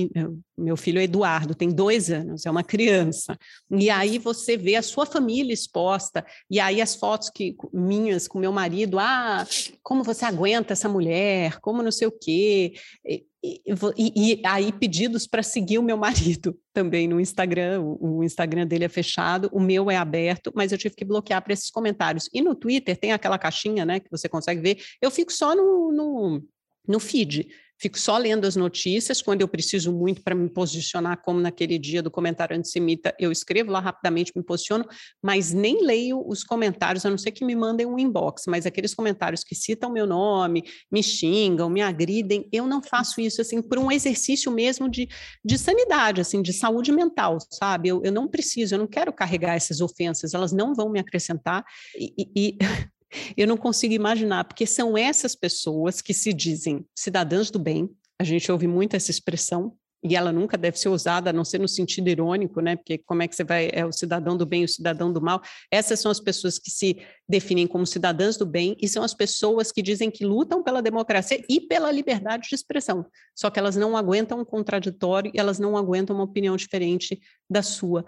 meu 0.62 0.77
filho 0.77 1.01
é 1.01 1.05
Eduardo, 1.05 1.55
tem 1.55 1.70
dois 1.70 2.11
anos, 2.11 2.46
é 2.46 2.51
uma 2.51 2.62
criança. 2.62 3.37
E 3.70 3.90
aí 3.90 4.18
você 4.18 4.57
vê 4.57 4.77
a 4.77 4.83
sua 4.83 5.05
família 5.05 5.53
exposta, 5.53 6.25
e 6.51 6.61
aí 6.61 6.81
as 6.81 6.94
fotos 6.94 7.31
que 7.31 7.57
minhas 7.72 8.29
com 8.29 8.38
meu 8.38 8.53
marido, 8.53 8.98
ah, 8.98 9.46
como 9.83 10.03
você 10.03 10.25
aguenta 10.25 10.72
essa 10.72 10.88
mulher, 10.88 11.59
como 11.61 11.83
não 11.83 11.90
sei 11.90 12.07
o 12.07 12.12
quê. 12.12 12.75
E, 13.05 13.61
e, 13.96 14.35
e, 14.35 14.42
aí 14.46 14.72
pedidos 14.72 15.27
para 15.27 15.42
seguir 15.42 15.79
o 15.79 15.83
meu 15.83 15.96
marido 15.96 16.57
também 16.72 17.09
no 17.09 17.20
Instagram, 17.20 17.81
o, 17.81 18.18
o, 18.18 18.25
Instagram 18.25 18.66
dele 18.66 18.85
é 18.85 18.88
fechado, 18.88 19.51
o 19.53 19.59
meu 19.59 19.90
é 19.90 19.96
aberto, 19.96 20.53
mas 20.55 20.70
eu 20.70 20.79
tive 20.79 20.94
que 20.94 21.05
bloquear 21.05 21.42
para 21.42 21.53
esses 21.53 21.68
comentários. 21.68 22.29
E 22.33 22.40
no 22.40 22.55
Twitter 22.55 22.96
tem 22.96 23.12
aquela 23.12 23.38
caixinha, 23.38 23.85
né, 23.85 23.98
que 23.98 24.11
você 24.11 24.29
consegue 24.29 24.61
ver, 24.61 24.79
eu 25.01 25.11
fico 25.11 25.33
só 25.33 25.57
no, 25.57 25.92
no, 25.92 26.42
no 26.87 27.01
feed. 27.01 27.48
Fico 27.83 27.99
só 27.99 28.16
lendo 28.16 28.47
as 28.47 28.55
notícias. 28.55 29.21
Quando 29.21 29.40
eu 29.40 29.49
preciso 29.49 29.92
muito 29.92 30.23
para 30.23 30.37
me 30.37 30.49
posicionar, 30.49 31.21
como 31.21 31.40
naquele 31.40 31.77
dia 31.81 32.01
do 32.01 32.12
comentário 32.12 32.57
antissemita, 32.57 33.12
eu 33.18 33.33
escrevo 33.33 33.73
lá 33.73 33.81
rapidamente, 33.81 34.31
me 34.37 34.42
posiciono, 34.45 34.87
mas 35.21 35.53
nem 35.53 35.85
leio 35.85 36.23
os 36.25 36.45
comentários, 36.45 37.05
a 37.05 37.11
não 37.11 37.18
ser 37.18 37.33
que 37.33 37.45
me 37.45 37.57
mandem 37.57 37.85
um 37.85 37.99
inbox, 37.99 38.45
mas 38.47 38.66
aqueles 38.66 38.95
comentários 38.95 39.42
que 39.42 39.57
citam 39.57 39.90
meu 39.90 40.07
nome, 40.07 40.62
me 40.92 41.03
xingam, 41.03 41.68
me 41.68 41.83
agridem, 41.83 42.49
eu 42.53 42.68
não 42.68 42.81
faço 42.81 43.21
isso 43.21 43.40
assim 43.40 43.61
por 43.61 43.81
um 43.81 43.90
exercício 43.90 44.53
mesmo 44.53 44.88
de, 44.88 45.09
de 45.45 45.59
sanidade, 45.59 46.21
assim, 46.21 46.40
de 46.40 46.53
saúde 46.53 46.92
mental, 46.92 47.38
sabe? 47.51 47.88
Eu, 47.88 48.01
eu 48.05 48.12
não 48.12 48.29
preciso, 48.29 48.77
eu 48.77 48.79
não 48.79 48.87
quero 48.87 49.12
carregar 49.12 49.57
essas 49.57 49.81
ofensas, 49.81 50.35
elas 50.35 50.53
não 50.53 50.73
vão 50.73 50.88
me 50.88 51.01
acrescentar. 51.01 51.64
E, 51.99 52.29
e 52.37 52.59
eu 53.37 53.46
não 53.46 53.57
consigo 53.57 53.94
imaginar, 53.94 54.44
porque 54.44 54.66
são 54.66 54.96
essas 54.96 55.35
pessoas 55.35 56.01
que 56.01 56.14
se 56.14 56.33
dizem 56.33 56.85
cidadãs 56.94 57.51
do 57.51 57.59
bem, 57.59 57.90
a 58.18 58.25
gente 58.25 58.51
ouve 58.51 58.66
muito 58.66 58.94
essa 58.94 59.11
expressão, 59.11 59.77
e 60.05 60.16
ela 60.16 60.33
nunca 60.33 60.59
deve 60.59 60.79
ser 60.79 60.88
usada 60.88 61.31
a 61.31 61.33
não 61.33 61.44
ser 61.44 61.61
no 61.61 61.68
sentido 61.68 62.09
irônico, 62.09 62.61
né? 62.61 62.75
Porque 62.75 62.98
como 62.98 63.22
é 63.22 63.29
que 63.29 63.37
você 63.37 63.44
vai 63.44 63.70
é 63.72 63.87
o 63.87 63.92
cidadão 63.92 64.37
do 64.37 64.44
bem 64.44 64.62
e 64.62 64.64
o 64.64 64.68
cidadão 64.68 65.12
do 65.12 65.20
mal? 65.20 65.40
Essas 65.70 66.01
são 66.01 66.11
as 66.11 66.18
pessoas 66.18 66.59
que 66.59 66.70
se 66.70 66.98
definem 67.29 67.68
como 67.68 67.87
cidadãs 67.87 68.37
do 68.37 68.44
bem 68.44 68.77
e 68.81 68.88
são 68.88 69.05
as 69.05 69.14
pessoas 69.14 69.70
que 69.70 69.81
dizem 69.81 70.11
que 70.11 70.25
lutam 70.25 70.62
pela 70.62 70.83
democracia 70.83 71.44
e 71.48 71.61
pela 71.61 71.92
liberdade 71.92 72.48
de 72.48 72.55
expressão. 72.55 73.07
Só 73.33 73.48
que 73.48 73.61
elas 73.61 73.77
não 73.77 73.96
aguentam 73.96 74.40
um 74.40 74.44
contraditório 74.44 75.31
e 75.33 75.38
elas 75.38 75.61
não 75.61 75.77
aguentam 75.77 76.16
uma 76.16 76.25
opinião 76.25 76.57
diferente 76.57 77.20
da 77.48 77.62
sua. 77.62 78.05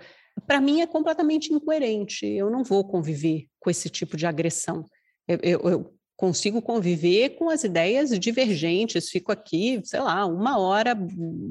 Para 0.46 0.60
mim 0.60 0.80
é 0.80 0.86
completamente 0.86 1.52
incoerente. 1.52 2.26
Eu 2.26 2.50
não 2.50 2.62
vou 2.62 2.84
conviver 2.84 3.46
com 3.60 3.70
esse 3.70 3.88
tipo 3.88 4.16
de 4.16 4.26
agressão. 4.26 4.84
Eu, 5.26 5.38
eu, 5.42 5.60
eu, 5.70 5.94
consigo 6.16 6.62
conviver 6.62 7.30
com 7.30 7.50
as 7.50 7.64
ideias 7.64 8.16
divergentes, 8.18 9.10
fico 9.10 9.32
aqui, 9.32 9.80
sei 9.84 10.00
lá, 10.00 10.24
uma 10.24 10.58
hora 10.58 10.96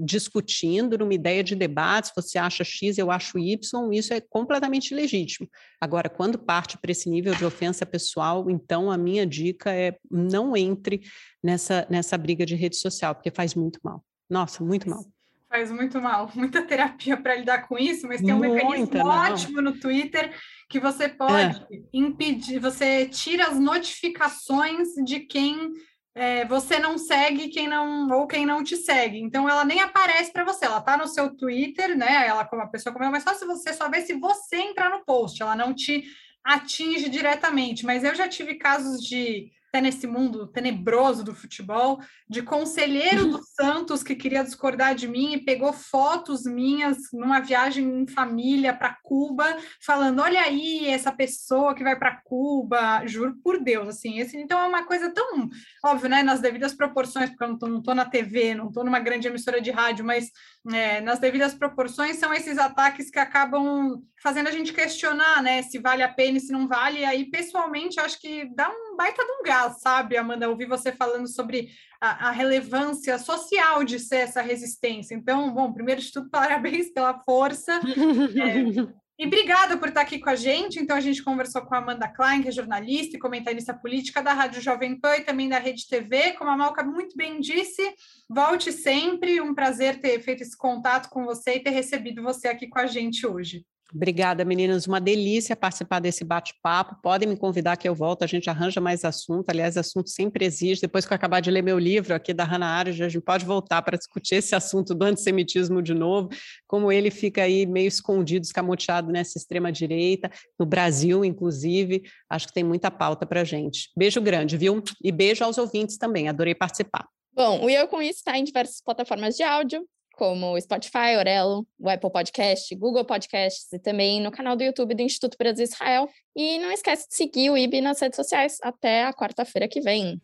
discutindo 0.05 0.97
numa 0.97 1.13
ideia 1.13 1.43
de 1.43 1.55
debate, 1.55 2.07
se 2.07 2.13
você 2.15 2.37
acha 2.37 2.63
X, 2.63 2.97
eu 2.97 3.11
acho 3.11 3.37
Y, 3.37 3.93
isso 3.93 4.13
é 4.13 4.21
completamente 4.21 4.93
legítimo. 4.95 5.49
Agora, 5.81 6.09
quando 6.09 6.39
parte 6.39 6.77
para 6.77 6.91
esse 6.91 7.09
nível 7.09 7.35
de 7.35 7.43
ofensa 7.43 7.85
pessoal, 7.85 8.49
então 8.49 8.89
a 8.89 8.97
minha 8.97 9.27
dica 9.27 9.71
é 9.71 9.97
não 10.09 10.55
entre 10.55 11.01
nessa, 11.43 11.85
nessa 11.89 12.17
briga 12.17 12.45
de 12.45 12.55
rede 12.55 12.77
social, 12.77 13.13
porque 13.13 13.31
faz 13.31 13.53
muito 13.53 13.79
mal. 13.83 14.03
Nossa, 14.29 14.63
muito 14.63 14.89
mal 14.89 15.05
faz 15.53 15.69
muito 15.69 16.01
mal, 16.01 16.31
muita 16.33 16.63
terapia 16.63 17.15
para 17.15 17.35
lidar 17.35 17.67
com 17.67 17.77
isso, 17.77 18.07
mas 18.07 18.21
tem 18.21 18.33
um 18.33 18.39
Muita, 18.39 18.55
mecanismo 18.55 18.97
não. 18.97 19.07
ótimo 19.07 19.61
no 19.61 19.79
Twitter 19.79 20.33
que 20.67 20.79
você 20.79 21.07
pode 21.07 21.61
é. 21.71 21.79
impedir, 21.93 22.57
você 22.57 23.05
tira 23.05 23.45
as 23.45 23.59
notificações 23.59 24.87
de 25.05 25.19
quem 25.19 25.71
é, 26.15 26.43
você 26.45 26.79
não 26.79 26.97
segue, 26.97 27.49
quem 27.49 27.67
não 27.67 28.09
ou 28.09 28.25
quem 28.25 28.47
não 28.47 28.63
te 28.63 28.75
segue. 28.75 29.19
Então 29.19 29.47
ela 29.47 29.63
nem 29.63 29.79
aparece 29.79 30.33
para 30.33 30.43
você, 30.43 30.65
ela 30.65 30.81
tá 30.81 30.97
no 30.97 31.07
seu 31.07 31.35
Twitter, 31.35 31.95
né? 31.95 32.27
Ela 32.27 32.45
como 32.45 32.63
a 32.63 32.67
pessoa 32.67 32.91
como 32.91 33.05
é 33.05 33.09
mais 33.09 33.23
fácil 33.23 33.45
você 33.45 33.71
só 33.73 33.87
vê 33.89 34.01
se 34.01 34.13
você 34.15 34.55
entrar 34.57 34.89
no 34.89 35.05
post, 35.05 35.39
ela 35.39 35.55
não 35.55 35.73
te 35.75 36.03
atinge 36.43 37.09
diretamente. 37.09 37.85
Mas 37.85 38.03
eu 38.03 38.15
já 38.15 38.27
tive 38.27 38.55
casos 38.55 39.03
de 39.03 39.51
até 39.73 39.81
nesse 39.81 40.05
mundo 40.05 40.45
tenebroso 40.45 41.23
do 41.23 41.33
futebol, 41.33 41.99
de 42.29 42.43
conselheiro 42.43 43.25
do 43.25 43.41
Santos 43.59 44.03
que 44.03 44.15
queria 44.15 44.43
discordar 44.43 44.93
de 44.93 45.07
mim 45.07 45.33
e 45.33 45.43
pegou 45.43 45.73
fotos 45.73 46.43
minhas 46.43 46.97
numa 47.11 47.39
viagem 47.39 48.01
em 48.01 48.07
família 48.07 48.71
para 48.71 48.95
Cuba, 49.01 49.57
falando: 49.83 50.21
olha 50.21 50.41
aí 50.41 50.87
essa 50.87 51.11
pessoa 51.11 51.73
que 51.73 51.83
vai 51.83 51.97
para 51.97 52.21
Cuba, 52.23 53.03
juro 53.07 53.35
por 53.43 53.59
Deus, 53.63 53.87
assim, 53.87 54.19
esse, 54.19 54.37
então 54.37 54.59
é 54.59 54.67
uma 54.67 54.85
coisa 54.85 55.11
tão 55.11 55.49
óbvio, 55.83 56.07
né? 56.07 56.21
Nas 56.21 56.39
devidas 56.39 56.75
proporções, 56.75 57.31
porque 57.31 57.43
eu 57.43 57.47
não 57.47 57.57
tô, 57.57 57.67
não 57.67 57.81
tô 57.81 57.95
na 57.95 58.05
TV, 58.05 58.53
não 58.53 58.67
estou 58.67 58.83
numa 58.83 58.99
grande 58.99 59.27
emissora 59.27 59.59
de 59.59 59.71
rádio, 59.71 60.05
mas 60.05 60.29
é, 60.71 61.01
nas 61.01 61.17
devidas 61.17 61.55
proporções 61.55 62.17
são 62.17 62.31
esses 62.31 62.59
ataques 62.59 63.09
que 63.09 63.17
acabam 63.17 64.03
fazendo 64.23 64.47
a 64.47 64.51
gente 64.51 64.71
questionar, 64.71 65.43
né? 65.43 65.61
Se 65.63 65.77
vale 65.77 66.01
a 66.01 66.07
pena 66.07 66.37
e 66.37 66.41
se 66.41 66.53
não 66.53 66.65
vale. 66.65 67.01
E 67.01 67.05
aí, 67.05 67.25
pessoalmente, 67.25 67.99
acho 67.99 68.19
que 68.21 68.45
dá 68.55 68.69
um 68.69 68.95
baita 68.95 69.21
de 69.21 69.31
um 69.33 69.43
gás 69.43 69.81
sabe, 69.81 70.15
Amanda? 70.15 70.49
Ouvir 70.49 70.65
você 70.65 70.93
falando 70.93 71.27
sobre 71.27 71.69
a, 71.99 72.29
a, 72.29 72.31
relevância 72.31 73.19
social 73.19 73.83
de 73.83 73.99
ser 73.99 74.17
essa 74.17 74.41
resistência. 74.41 75.13
Então, 75.13 75.53
bom, 75.53 75.73
primeiro 75.73 75.99
de 75.99 76.09
tudo, 76.09 76.29
parabéns 76.31 76.89
pela 76.91 77.19
força. 77.19 77.81
É, 78.33 79.23
E 79.23 79.27
obrigada 79.27 79.77
por 79.77 79.89
estar 79.89 80.01
aqui 80.01 80.19
com 80.19 80.29
a 80.29 80.35
gente. 80.35 80.79
Então, 80.79 80.95
a 80.95 81.01
gente 81.01 81.23
conversou 81.23 81.61
com 81.61 81.75
a 81.75 81.77
Amanda 81.77 82.07
Klein, 82.07 82.41
que 82.41 82.47
é 82.47 82.51
jornalista 82.51 83.15
e 83.15 83.19
comentarista 83.19 83.73
política 83.73 84.23
da 84.23 84.33
Rádio 84.33 84.61
Jovem 84.61 84.99
Pan 84.99 85.17
e 85.17 85.23
também 85.23 85.49
da 85.49 85.59
Rede 85.59 85.87
TV. 85.87 86.31
Como 86.33 86.49
a 86.49 86.57
Malca 86.57 86.83
muito 86.83 87.15
bem 87.15 87.39
disse, 87.39 87.93
volte 88.29 88.71
sempre. 88.71 89.39
Um 89.39 89.53
prazer 89.53 89.99
ter 89.99 90.19
feito 90.21 90.41
esse 90.41 90.57
contato 90.57 91.09
com 91.09 91.25
você 91.25 91.55
e 91.55 91.59
ter 91.59 91.69
recebido 91.71 92.23
você 92.23 92.47
aqui 92.47 92.67
com 92.67 92.79
a 92.79 92.87
gente 92.87 93.27
hoje. 93.27 93.63
Obrigada, 93.95 94.43
meninas. 94.43 94.87
Uma 94.87 94.99
delícia 94.99 95.55
participar 95.55 95.99
desse 95.99 96.23
bate-papo. 96.23 96.97
Podem 97.01 97.29
me 97.29 97.37
convidar 97.37 97.77
que 97.77 97.87
eu 97.87 97.93
volto, 97.93 98.23
a 98.23 98.27
gente 98.27 98.49
arranja 98.49 98.81
mais 98.81 99.05
assunto. 99.05 99.49
Aliás, 99.49 99.77
assunto 99.77 100.09
sempre 100.09 100.45
existe. 100.45 100.81
Depois 100.81 101.05
que 101.05 101.13
eu 101.13 101.15
acabar 101.15 101.41
de 101.41 101.51
ler 101.51 101.61
meu 101.61 101.77
livro 101.77 102.15
aqui 102.15 102.33
da 102.33 102.43
Hannah 102.43 102.67
Arendt, 102.67 103.03
a 103.03 103.09
gente 103.09 103.21
pode 103.21 103.45
voltar 103.45 103.83
para 103.83 103.95
discutir 103.95 104.35
esse 104.35 104.55
assunto 104.55 104.95
do 104.95 105.03
antissemitismo 105.03 105.79
de 105.79 105.93
novo, 105.93 106.29
como 106.67 106.91
ele 106.91 107.11
fica 107.11 107.43
aí 107.43 107.67
meio 107.67 107.87
escondido, 107.87 108.43
escamoteado 108.43 109.11
nessa 109.11 109.37
extrema-direita, 109.37 110.31
no 110.57 110.65
Brasil, 110.65 111.23
inclusive. 111.23 112.01
Acho 112.27 112.47
que 112.47 112.53
tem 112.53 112.63
muita 112.63 112.89
pauta 112.89 113.27
para 113.27 113.41
a 113.41 113.43
gente. 113.43 113.91
Beijo 113.95 114.19
grande, 114.19 114.57
viu? 114.57 114.81
E 115.03 115.11
beijo 115.11 115.43
aos 115.43 115.59
ouvintes 115.59 115.97
também. 115.97 116.27
Adorei 116.27 116.55
participar. 116.55 117.07
Bom, 117.31 117.65
o 117.65 117.69
Eu 117.69 117.87
Com 117.87 118.01
Isso 118.01 118.19
está 118.19 118.37
em 118.37 118.43
diversas 118.43 118.81
plataformas 118.81 119.35
de 119.35 119.43
áudio, 119.43 119.87
como 120.13 120.53
o 120.53 120.61
Spotify, 120.61 121.17
Orelo, 121.17 121.67
o 121.79 121.89
Apple 121.89 122.11
Podcast, 122.11 122.73
Google 122.75 123.03
Podcasts 123.03 123.71
e 123.73 123.79
também 123.79 124.21
no 124.21 124.31
canal 124.31 124.55
do 124.55 124.63
YouTube 124.63 124.95
do 124.95 125.01
Instituto 125.01 125.37
Brasil 125.37 125.63
Israel. 125.63 126.07
E 126.35 126.59
não 126.59 126.71
esquece 126.71 127.07
de 127.09 127.15
seguir 127.15 127.49
o 127.49 127.57
IB 127.57 127.81
nas 127.81 127.99
redes 127.99 128.15
sociais. 128.15 128.57
Até 128.61 129.03
a 129.03 129.13
quarta-feira 129.13 129.67
que 129.67 129.81
vem. 129.81 130.21